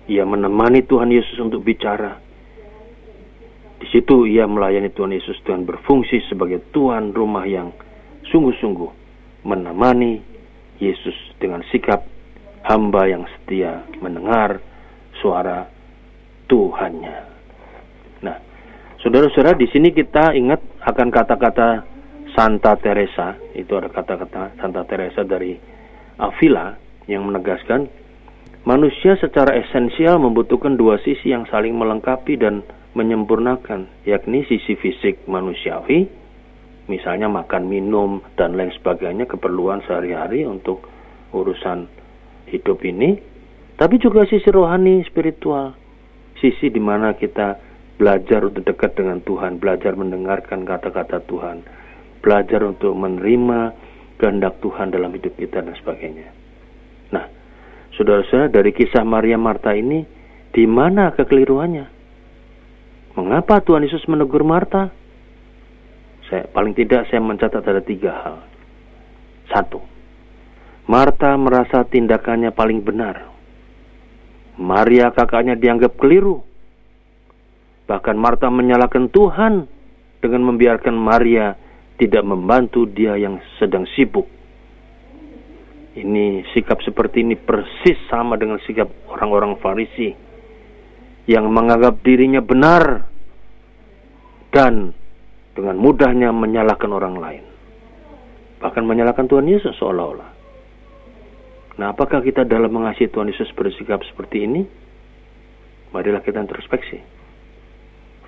Ia 0.08 0.26
menemani 0.26 0.82
Tuhan 0.86 1.10
Yesus 1.10 1.38
untuk 1.38 1.62
bicara 1.62 2.22
di 3.82 3.90
situ 3.90 4.30
ia 4.30 4.46
melayani 4.46 4.94
Tuhan 4.94 5.10
Yesus 5.10 5.42
dengan 5.42 5.66
berfungsi 5.66 6.22
sebagai 6.30 6.70
tuan 6.70 7.10
rumah 7.10 7.42
yang 7.42 7.74
sungguh-sungguh 8.30 8.90
menemani 9.42 10.22
Yesus 10.78 11.18
dengan 11.42 11.66
sikap 11.74 12.06
hamba 12.62 13.10
yang 13.10 13.26
setia 13.26 13.82
mendengar 13.98 14.62
suara 15.18 15.66
Tuhannya. 16.46 17.18
Nah, 18.22 18.38
saudara-saudara 19.02 19.58
di 19.58 19.66
sini 19.66 19.90
kita 19.90 20.30
ingat 20.30 20.62
akan 20.86 21.10
kata-kata 21.10 21.82
Santa 22.32 22.80
Teresa, 22.80 23.36
itu 23.52 23.72
ada 23.76 23.92
kata-kata 23.92 24.56
Santa 24.56 24.88
Teresa 24.88 25.20
dari 25.20 25.52
Avila 26.16 26.72
yang 27.04 27.28
menegaskan 27.28 27.88
manusia 28.64 29.18
secara 29.20 29.58
esensial 29.58 30.16
membutuhkan 30.22 30.80
dua 30.80 30.96
sisi 31.02 31.34
yang 31.34 31.44
saling 31.50 31.76
melengkapi 31.76 32.40
dan 32.40 32.64
menyempurnakan, 32.96 33.88
yakni 34.04 34.44
sisi 34.48 34.76
fisik 34.76 35.24
manusiawi, 35.28 36.08
misalnya 36.88 37.28
makan, 37.28 37.68
minum, 37.68 38.20
dan 38.36 38.56
lain 38.56 38.72
sebagainya, 38.76 39.24
keperluan 39.28 39.80
sehari-hari 39.88 40.44
untuk 40.44 40.84
urusan 41.32 41.88
hidup 42.52 42.84
ini, 42.84 43.16
tapi 43.80 43.96
juga 43.96 44.28
sisi 44.28 44.48
rohani, 44.52 45.00
spiritual, 45.08 45.72
sisi 46.36 46.68
di 46.68 46.80
mana 46.80 47.16
kita 47.16 47.56
belajar 47.96 48.44
untuk 48.44 48.64
dekat 48.68 48.92
dengan 48.92 49.24
Tuhan, 49.24 49.56
belajar 49.56 49.96
mendengarkan 49.96 50.68
kata-kata 50.68 51.24
Tuhan, 51.24 51.64
belajar 52.22 52.62
untuk 52.62 52.94
menerima 52.94 53.74
kehendak 54.16 54.62
Tuhan 54.62 54.94
dalam 54.94 55.10
hidup 55.10 55.34
kita 55.34 55.60
dan 55.60 55.74
sebagainya. 55.74 56.30
Nah, 57.10 57.26
saudara-saudara 57.98 58.54
dari 58.54 58.70
kisah 58.70 59.02
Maria 59.02 59.34
Marta 59.34 59.74
ini, 59.74 60.06
di 60.54 60.64
mana 60.64 61.10
kekeliruannya? 61.10 61.86
Mengapa 63.18 63.60
Tuhan 63.60 63.84
Yesus 63.84 64.06
menegur 64.08 64.46
Marta? 64.46 64.88
Saya 66.30 66.48
paling 66.48 66.72
tidak 66.72 67.10
saya 67.12 67.20
mencatat 67.20 67.60
ada 67.60 67.82
tiga 67.84 68.12
hal. 68.24 68.36
Satu, 69.52 69.84
Marta 70.88 71.36
merasa 71.36 71.84
tindakannya 71.84 72.54
paling 72.54 72.80
benar. 72.80 73.28
Maria 74.56 75.12
kakaknya 75.12 75.58
dianggap 75.58 75.98
keliru. 76.00 76.40
Bahkan 77.84 78.16
Marta 78.16 78.48
menyalahkan 78.48 79.10
Tuhan 79.12 79.68
dengan 80.22 80.42
membiarkan 80.48 80.94
Maria 80.96 81.58
tidak 82.00 82.24
membantu 82.24 82.88
dia 82.88 83.16
yang 83.18 83.40
sedang 83.60 83.84
sibuk. 83.92 84.28
Ini 85.92 86.48
sikap 86.56 86.80
seperti 86.80 87.20
ini 87.20 87.36
persis 87.36 88.00
sama 88.08 88.40
dengan 88.40 88.56
sikap 88.64 88.88
orang-orang 89.12 89.60
Farisi 89.60 90.08
yang 91.28 91.52
menganggap 91.52 92.00
dirinya 92.00 92.40
benar 92.40 93.06
dan 94.48 94.96
dengan 95.52 95.76
mudahnya 95.76 96.32
menyalahkan 96.32 96.90
orang 96.90 97.16
lain. 97.20 97.44
Bahkan 98.64 98.82
menyalahkan 98.88 99.28
Tuhan 99.28 99.44
Yesus 99.44 99.76
seolah-olah. 99.76 100.30
Nah, 101.76 101.86
apakah 101.92 102.20
kita 102.20 102.44
dalam 102.44 102.72
mengasihi 102.72 103.08
Tuhan 103.12 103.28
Yesus 103.32 103.52
bersikap 103.52 104.00
seperti 104.08 104.44
ini? 104.44 104.62
Marilah 105.92 106.24
kita 106.24 106.40
introspeksi. 106.40 107.00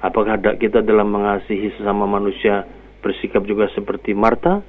Apakah 0.05 0.37
kita 0.61 0.85
dalam 0.85 1.09
mengasihi 1.09 1.73
sesama 1.81 2.05
manusia 2.05 2.69
bersikap 3.05 3.45
juga 3.45 3.69
seperti 3.77 4.17
Marta 4.17 4.65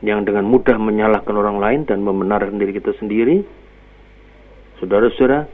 yang 0.00 0.24
dengan 0.24 0.48
mudah 0.48 0.80
menyalahkan 0.80 1.36
orang 1.36 1.60
lain 1.60 1.80
dan 1.84 2.00
membenarkan 2.00 2.56
diri 2.56 2.72
kita 2.72 2.96
sendiri. 2.96 3.44
Saudara-saudara, 4.80 5.44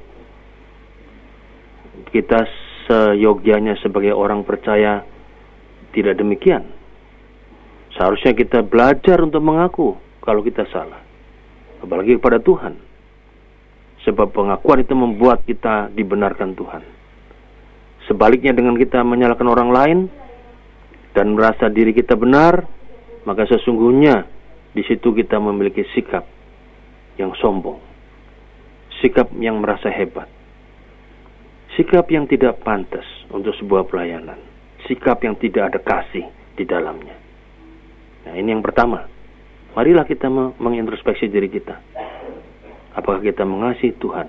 kita 2.14 2.46
seyogyanya 2.86 3.78
sebagai 3.82 4.14
orang 4.14 4.46
percaya 4.46 5.02
tidak 5.90 6.18
demikian. 6.18 6.66
Seharusnya 7.98 8.32
kita 8.32 8.64
belajar 8.64 9.20
untuk 9.20 9.42
mengaku 9.44 9.94
kalau 10.24 10.40
kita 10.40 10.64
salah. 10.70 11.02
Apalagi 11.82 12.16
kepada 12.16 12.38
Tuhan. 12.38 12.78
Sebab 14.02 14.34
pengakuan 14.34 14.82
itu 14.82 14.94
membuat 14.98 15.46
kita 15.46 15.92
dibenarkan 15.94 16.58
Tuhan. 16.58 16.82
Sebaliknya 18.10 18.50
dengan 18.50 18.74
kita 18.74 18.98
menyalahkan 19.06 19.46
orang 19.46 19.70
lain, 19.70 19.98
dan 21.12 21.36
merasa 21.36 21.68
diri 21.68 21.92
kita 21.92 22.16
benar, 22.16 22.64
maka 23.28 23.44
sesungguhnya 23.44 24.24
di 24.72 24.82
situ 24.88 25.12
kita 25.12 25.36
memiliki 25.36 25.84
sikap 25.92 26.24
yang 27.20 27.36
sombong, 27.36 27.78
sikap 29.04 29.28
yang 29.36 29.60
merasa 29.60 29.92
hebat, 29.92 30.28
sikap 31.76 32.08
yang 32.08 32.24
tidak 32.24 32.60
pantas 32.64 33.04
untuk 33.28 33.52
sebuah 33.60 33.84
pelayanan, 33.84 34.40
sikap 34.88 35.20
yang 35.20 35.36
tidak 35.36 35.72
ada 35.72 35.80
kasih 35.84 36.24
di 36.56 36.64
dalamnya. 36.64 37.16
Nah, 38.24 38.34
ini 38.38 38.48
yang 38.54 38.64
pertama. 38.64 39.08
Marilah 39.72 40.04
kita 40.04 40.28
mengintrospeksi 40.60 41.32
diri 41.32 41.48
kita. 41.48 41.80
Apakah 42.92 43.24
kita 43.24 43.40
mengasihi 43.48 43.96
Tuhan 43.96 44.28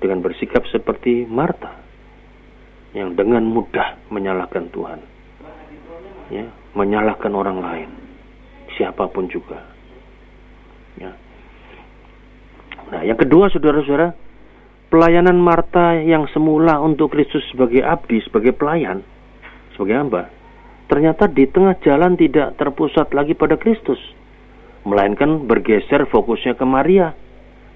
dengan 0.00 0.24
bersikap 0.24 0.64
seperti 0.72 1.28
Marta 1.28 1.76
yang 2.96 3.12
dengan 3.12 3.44
mudah 3.44 4.08
menyalahkan 4.08 4.72
Tuhan? 4.72 5.15
Ya, 6.32 6.46
menyalahkan 6.74 7.32
orang 7.32 7.58
lain, 7.62 7.90
siapa 8.74 9.06
pun 9.10 9.30
juga. 9.30 9.62
Ya. 10.96 11.12
Nah, 12.90 13.02
yang 13.02 13.18
kedua, 13.18 13.50
saudara-saudara, 13.50 14.14
pelayanan 14.88 15.36
Marta 15.36 15.98
yang 15.98 16.30
semula 16.30 16.78
untuk 16.78 17.12
Kristus 17.12 17.42
sebagai 17.50 17.82
abdi, 17.82 18.22
sebagai 18.22 18.54
pelayan, 18.54 19.02
sebagai 19.74 19.94
hamba, 19.98 20.22
ternyata 20.86 21.26
di 21.26 21.50
tengah 21.50 21.74
jalan 21.82 22.14
tidak 22.14 22.54
terpusat 22.56 23.10
lagi 23.10 23.34
pada 23.34 23.58
Kristus, 23.58 23.98
melainkan 24.86 25.44
bergeser 25.50 26.06
fokusnya 26.06 26.54
ke 26.54 26.64
Maria, 26.64 27.10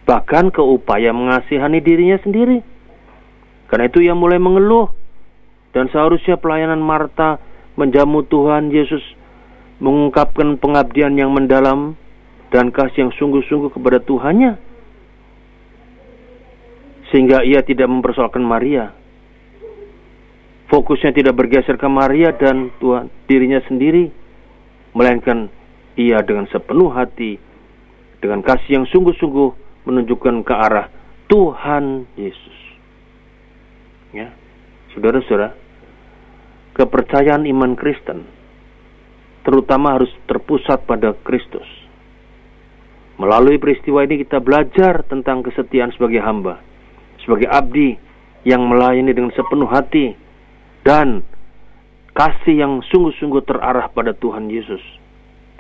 bahkan 0.07 0.55
ke 0.55 0.63
upaya 0.63 1.11
mengasihani 1.11 1.83
dirinya 1.83 2.19
sendiri. 2.23 2.63
Karena 3.67 3.87
itu 3.87 4.03
ia 4.03 4.15
mulai 4.15 4.39
mengeluh, 4.39 4.91
dan 5.71 5.87
seharusnya 5.91 6.39
pelayanan 6.39 6.83
Marta 6.83 7.39
menjamu 7.81 8.21
Tuhan 8.29 8.69
Yesus 8.69 9.01
mengungkapkan 9.81 10.61
pengabdian 10.61 11.17
yang 11.17 11.33
mendalam 11.33 11.97
dan 12.53 12.69
kasih 12.69 13.09
yang 13.09 13.13
sungguh-sungguh 13.17 13.73
kepada 13.73 14.05
Tuhannya 14.05 14.61
sehingga 17.09 17.43
ia 17.43 17.65
tidak 17.65 17.89
mempersoalkan 17.89 18.45
Maria. 18.45 18.93
Fokusnya 20.71 21.11
tidak 21.11 21.35
bergeser 21.35 21.75
ke 21.75 21.89
Maria 21.91 22.31
dan 22.31 22.71
Tuhan 22.79 23.11
dirinya 23.27 23.59
sendiri 23.67 24.13
melainkan 24.95 25.51
ia 25.99 26.23
dengan 26.23 26.47
sepenuh 26.47 26.93
hati 26.95 27.41
dengan 28.23 28.45
kasih 28.45 28.79
yang 28.79 28.87
sungguh-sungguh 28.87 29.51
menunjukkan 29.89 30.47
ke 30.47 30.55
arah 30.55 30.87
Tuhan 31.27 32.07
Yesus. 32.15 32.59
Ya 34.15 34.31
saudara-saudara 34.95 35.55
kepercayaan 36.81 37.45
iman 37.45 37.77
Kristen 37.77 38.25
terutama 39.45 40.01
harus 40.01 40.09
terpusat 40.25 40.85
pada 40.89 41.13
Kristus. 41.25 41.67
Melalui 43.21 43.61
peristiwa 43.61 44.01
ini 44.01 44.25
kita 44.25 44.41
belajar 44.41 45.05
tentang 45.05 45.45
kesetiaan 45.45 45.93
sebagai 45.93 46.25
hamba, 46.25 46.61
sebagai 47.21 47.53
abdi 47.53 48.01
yang 48.49 48.65
melayani 48.65 49.13
dengan 49.13 49.29
sepenuh 49.37 49.69
hati 49.69 50.17
dan 50.89 51.21
kasih 52.17 52.65
yang 52.65 52.81
sungguh-sungguh 52.89 53.45
terarah 53.45 53.93
pada 53.93 54.17
Tuhan 54.17 54.49
Yesus. 54.49 54.81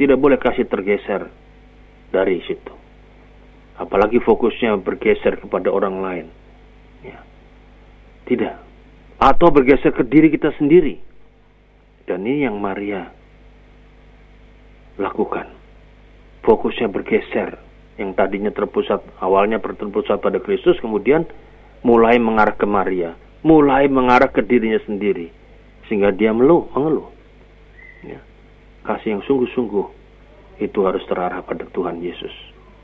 Tidak 0.01 0.17
boleh 0.17 0.41
kasih 0.41 0.65
tergeser 0.65 1.29
dari 2.09 2.41
situ. 2.49 2.73
Apalagi 3.77 4.17
fokusnya 4.25 4.81
bergeser 4.81 5.37
kepada 5.37 5.69
orang 5.69 6.01
lain. 6.01 6.27
Ya. 7.05 7.21
Tidak. 8.25 8.55
Atau 9.21 9.53
bergeser 9.53 9.93
ke 9.93 10.01
diri 10.09 10.33
kita 10.33 10.57
sendiri 10.57 11.10
dan 12.11 12.27
ini 12.27 12.43
yang 12.43 12.59
Maria 12.59 13.07
lakukan. 14.99 15.47
Fokusnya 16.43 16.91
bergeser. 16.91 17.63
Yang 17.95 18.19
tadinya 18.19 18.51
terpusat, 18.51 18.99
awalnya 19.23 19.63
terpusat 19.63 20.19
pada 20.19 20.43
Kristus, 20.43 20.75
kemudian 20.83 21.23
mulai 21.87 22.19
mengarah 22.19 22.59
ke 22.59 22.67
Maria. 22.67 23.15
Mulai 23.47 23.87
mengarah 23.87 24.27
ke 24.27 24.43
dirinya 24.43 24.83
sendiri. 24.83 25.31
Sehingga 25.87 26.11
dia 26.11 26.35
meluh, 26.35 26.67
mengeluh. 26.75 27.15
Ya. 28.03 28.19
Kasih 28.83 29.15
yang 29.15 29.23
sungguh-sungguh 29.31 29.87
itu 30.59 30.79
harus 30.83 31.07
terarah 31.07 31.47
pada 31.47 31.63
Tuhan 31.71 32.03
Yesus. 32.03 32.35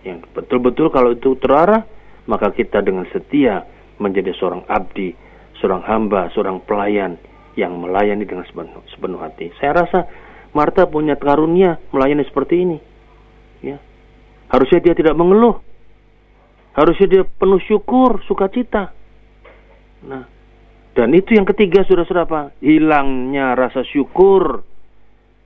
Yang 0.06 0.30
betul-betul 0.38 0.94
kalau 0.94 1.18
itu 1.18 1.34
terarah, 1.42 1.82
maka 2.30 2.54
kita 2.54 2.78
dengan 2.78 3.10
setia 3.10 3.66
menjadi 3.98 4.30
seorang 4.38 4.62
abdi, 4.70 5.16
seorang 5.58 5.82
hamba, 5.82 6.30
seorang 6.30 6.62
pelayan 6.62 7.18
yang 7.56 7.80
melayani 7.80 8.28
dengan 8.28 8.44
sepenuh, 8.44 8.84
sepenuh 8.92 9.18
hati. 9.18 9.50
Saya 9.58 9.82
rasa 9.82 10.04
Marta 10.52 10.84
punya 10.88 11.16
karunia 11.16 11.80
melayani 11.90 12.24
seperti 12.28 12.54
ini. 12.62 12.78
Ya. 13.64 13.80
Harusnya 14.52 14.80
dia 14.84 14.94
tidak 14.94 15.16
mengeluh. 15.16 15.58
Harusnya 16.76 17.08
dia 17.08 17.22
penuh 17.24 17.60
syukur, 17.64 18.20
sukacita. 18.28 18.92
Nah, 20.04 20.28
dan 20.92 21.12
itu 21.12 21.36
yang 21.36 21.48
ketiga 21.48 21.84
sudah 21.84 22.04
sudah 22.04 22.24
apa? 22.28 22.56
Hilangnya 22.60 23.52
rasa 23.52 23.84
syukur 23.84 24.64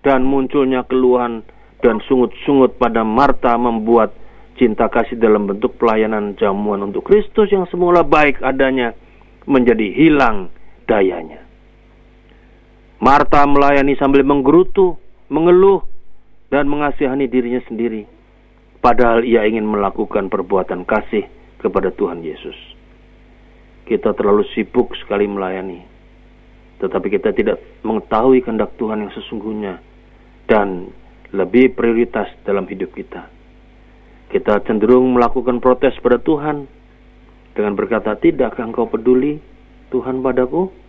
dan 0.07 0.23
munculnya 0.23 0.87
keluhan 0.87 1.43
dan 1.83 1.99
sungut-sungut 2.07 2.79
pada 2.79 3.03
Marta 3.03 3.59
membuat 3.59 4.15
cinta 4.55 4.87
kasih 4.87 5.19
dalam 5.19 5.51
bentuk 5.51 5.75
pelayanan 5.75 6.37
jamuan 6.37 6.87
untuk 6.87 7.03
Kristus 7.03 7.51
yang 7.51 7.67
semula 7.67 8.07
baik 8.07 8.39
adanya 8.45 8.95
menjadi 9.49 9.91
hilang 9.91 10.55
dayanya. 10.87 11.50
Marta 13.01 13.41
melayani 13.49 13.97
sambil 13.97 14.21
menggerutu, 14.21 15.01
mengeluh, 15.33 15.81
dan 16.53 16.69
mengasihani 16.69 17.33
dirinya 17.33 17.65
sendiri. 17.65 18.05
Padahal 18.85 19.25
ia 19.25 19.49
ingin 19.49 19.65
melakukan 19.65 20.29
perbuatan 20.29 20.85
kasih 20.85 21.25
kepada 21.57 21.89
Tuhan 21.97 22.21
Yesus. 22.21 22.57
Kita 23.89 24.13
terlalu 24.13 24.45
sibuk 24.53 24.93
sekali 25.01 25.25
melayani, 25.25 25.81
tetapi 26.85 27.09
kita 27.09 27.33
tidak 27.33 27.57
mengetahui 27.81 28.45
kehendak 28.45 28.77
Tuhan 28.77 29.09
yang 29.09 29.13
sesungguhnya 29.17 29.81
dan 30.45 30.93
lebih 31.33 31.73
prioritas 31.73 32.29
dalam 32.45 32.69
hidup 32.69 32.93
kita. 32.93 33.33
Kita 34.29 34.61
cenderung 34.69 35.17
melakukan 35.17 35.59
protes 35.59 35.97
pada 36.05 36.21
Tuhan 36.21 36.69
dengan 37.57 37.73
berkata, 37.75 38.13
"Tidakkah 38.15 38.63
engkau 38.63 38.87
peduli 38.93 39.41
Tuhan 39.89 40.21
padaku?" 40.21 40.80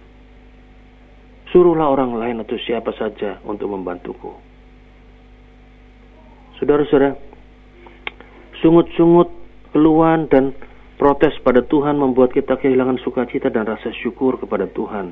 Suruhlah 1.52 1.92
orang 1.92 2.16
lain 2.16 2.40
atau 2.40 2.56
siapa 2.64 2.96
saja 2.96 3.44
untuk 3.44 3.68
membantuku. 3.76 4.32
Saudara-saudara, 6.56 7.20
sungut-sungut, 8.64 9.28
keluhan, 9.76 10.32
dan 10.32 10.56
protes 10.96 11.36
pada 11.44 11.60
Tuhan 11.60 12.00
membuat 12.00 12.32
kita 12.32 12.56
kehilangan 12.56 13.04
sukacita 13.04 13.52
dan 13.52 13.68
rasa 13.68 13.92
syukur 14.00 14.40
kepada 14.40 14.70
Tuhan. 14.72 15.12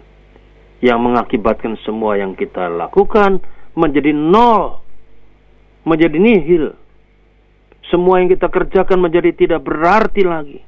Yang 0.79 0.99
mengakibatkan 1.03 1.75
semua 1.83 2.15
yang 2.15 2.39
kita 2.39 2.71
lakukan 2.71 3.43
menjadi 3.75 4.15
nol, 4.15 4.79
menjadi 5.83 6.15
nihil. 6.15 6.71
Semua 7.91 8.23
yang 8.23 8.31
kita 8.31 8.47
kerjakan 8.47 9.01
menjadi 9.01 9.35
tidak 9.35 9.65
berarti 9.65 10.23
lagi. 10.23 10.61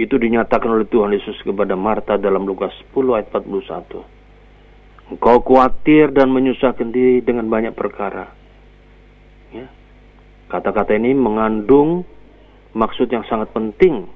Itu 0.00 0.16
dinyatakan 0.16 0.70
oleh 0.70 0.88
Tuhan 0.88 1.12
Yesus 1.12 1.36
kepada 1.44 1.76
Marta 1.76 2.16
dalam 2.16 2.48
Lukas 2.48 2.72
10 2.94 3.20
ayat 3.20 3.28
41. 3.28 4.19
Engkau 5.10 5.42
khawatir 5.42 6.14
dan 6.14 6.30
menyusahkan 6.30 6.94
diri 6.94 7.18
dengan 7.18 7.50
banyak 7.50 7.74
perkara. 7.74 8.30
Ya. 9.50 9.66
Kata-kata 10.46 10.94
ini 10.94 11.10
mengandung 11.18 12.06
maksud 12.78 13.10
yang 13.10 13.26
sangat 13.26 13.50
penting. 13.50 14.06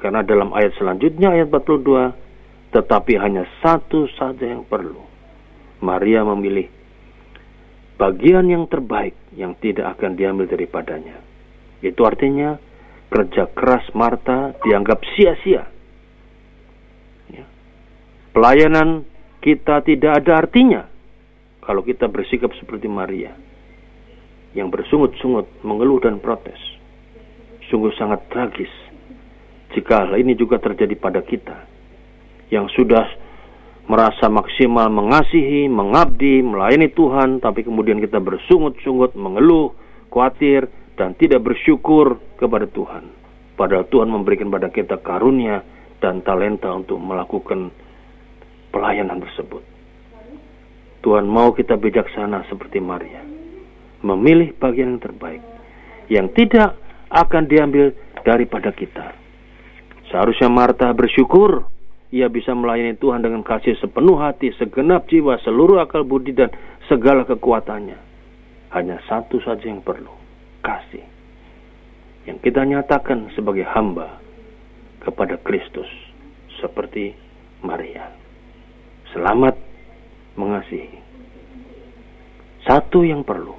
Karena 0.00 0.24
dalam 0.24 0.56
ayat 0.56 0.72
selanjutnya, 0.80 1.36
ayat 1.36 1.52
42, 1.52 2.72
tetapi 2.72 3.20
hanya 3.20 3.44
satu 3.60 4.08
saja 4.16 4.48
yang 4.48 4.64
perlu. 4.64 5.04
Maria 5.84 6.24
memilih 6.24 6.72
bagian 8.00 8.48
yang 8.48 8.64
terbaik 8.64 9.12
yang 9.36 9.52
tidak 9.60 9.92
akan 9.96 10.16
diambil 10.16 10.48
daripadanya. 10.48 11.20
Itu 11.84 12.08
artinya 12.08 12.56
kerja 13.12 13.52
keras 13.52 13.84
Marta 13.92 14.56
dianggap 14.64 15.04
sia-sia. 15.12 15.68
Ya. 17.28 17.44
Pelayanan 18.32 19.04
kita 19.40 19.80
tidak 19.84 20.24
ada 20.24 20.44
artinya 20.44 20.82
kalau 21.64 21.80
kita 21.80 22.08
bersikap 22.08 22.52
seperti 22.56 22.88
Maria 22.88 23.32
yang 24.52 24.68
bersungut-sungut, 24.68 25.62
mengeluh 25.62 26.02
dan 26.02 26.18
protes. 26.18 26.58
Sungguh 27.70 27.94
sangat 27.94 28.26
tragis 28.28 28.70
jika 29.70 30.06
hal 30.06 30.18
ini 30.18 30.34
juga 30.34 30.58
terjadi 30.58 30.98
pada 30.98 31.22
kita 31.22 31.54
yang 32.50 32.66
sudah 32.74 33.06
merasa 33.86 34.26
maksimal 34.26 34.90
mengasihi, 34.90 35.70
mengabdi, 35.70 36.42
melayani 36.42 36.90
Tuhan, 36.90 37.38
tapi 37.42 37.62
kemudian 37.66 38.02
kita 38.02 38.18
bersungut-sungut, 38.18 39.14
mengeluh, 39.14 39.74
khawatir, 40.10 40.70
dan 40.98 41.14
tidak 41.18 41.42
bersyukur 41.46 42.18
kepada 42.38 42.66
Tuhan. 42.70 43.06
Padahal 43.54 43.86
Tuhan 43.90 44.10
memberikan 44.10 44.50
pada 44.50 44.70
kita 44.70 44.98
karunia 45.02 45.62
dan 46.02 46.22
talenta 46.22 46.70
untuk 46.74 46.98
melakukan 46.98 47.70
pelayanan 48.70 49.22
tersebut. 49.22 49.62
Tuhan 51.00 51.26
mau 51.26 51.52
kita 51.56 51.76
bijaksana 51.80 52.46
seperti 52.48 52.78
Maria. 52.78 53.24
Memilih 54.00 54.56
bagian 54.56 54.96
yang 54.96 55.02
terbaik. 55.02 55.42
Yang 56.08 56.26
tidak 56.36 56.76
akan 57.10 57.44
diambil 57.48 57.92
daripada 58.22 58.70
kita. 58.72 59.16
Seharusnya 60.10 60.50
Marta 60.50 60.90
bersyukur 60.90 61.70
ia 62.10 62.26
bisa 62.26 62.50
melayani 62.50 62.98
Tuhan 62.98 63.22
dengan 63.22 63.46
kasih 63.46 63.78
sepenuh 63.78 64.18
hati, 64.18 64.50
segenap 64.58 65.06
jiwa, 65.06 65.38
seluruh 65.46 65.78
akal 65.78 66.02
budi 66.02 66.34
dan 66.34 66.50
segala 66.90 67.22
kekuatannya. 67.22 67.98
Hanya 68.74 68.98
satu 69.06 69.38
saja 69.42 69.62
yang 69.62 69.82
perlu, 69.82 70.10
kasih. 70.62 71.06
Yang 72.26 72.38
kita 72.50 72.66
nyatakan 72.66 73.30
sebagai 73.38 73.62
hamba 73.62 74.18
kepada 75.06 75.38
Kristus 75.38 75.86
seperti 76.58 77.14
Maria. 77.62 78.19
Selamat 79.10 79.58
mengasihi. 80.38 81.02
Satu 82.62 83.02
yang 83.02 83.26
perlu, 83.26 83.56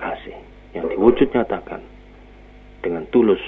kasih. 0.00 0.38
Yang 0.74 0.96
diwujud 0.96 1.28
nyatakan 1.30 1.84
dengan 2.80 3.06
tulus 3.14 3.40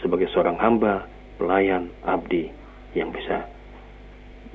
sebagai 0.00 0.30
seorang 0.32 0.56
hamba, 0.56 1.04
pelayan, 1.36 1.92
abdi 2.06 2.48
yang 2.96 3.12
bisa 3.12 3.44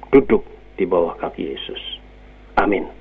duduk 0.09 0.43
di 0.79 0.87
bawah 0.87 1.13
kaki 1.19 1.53
Yesus. 1.53 1.81
Amin. 2.57 2.96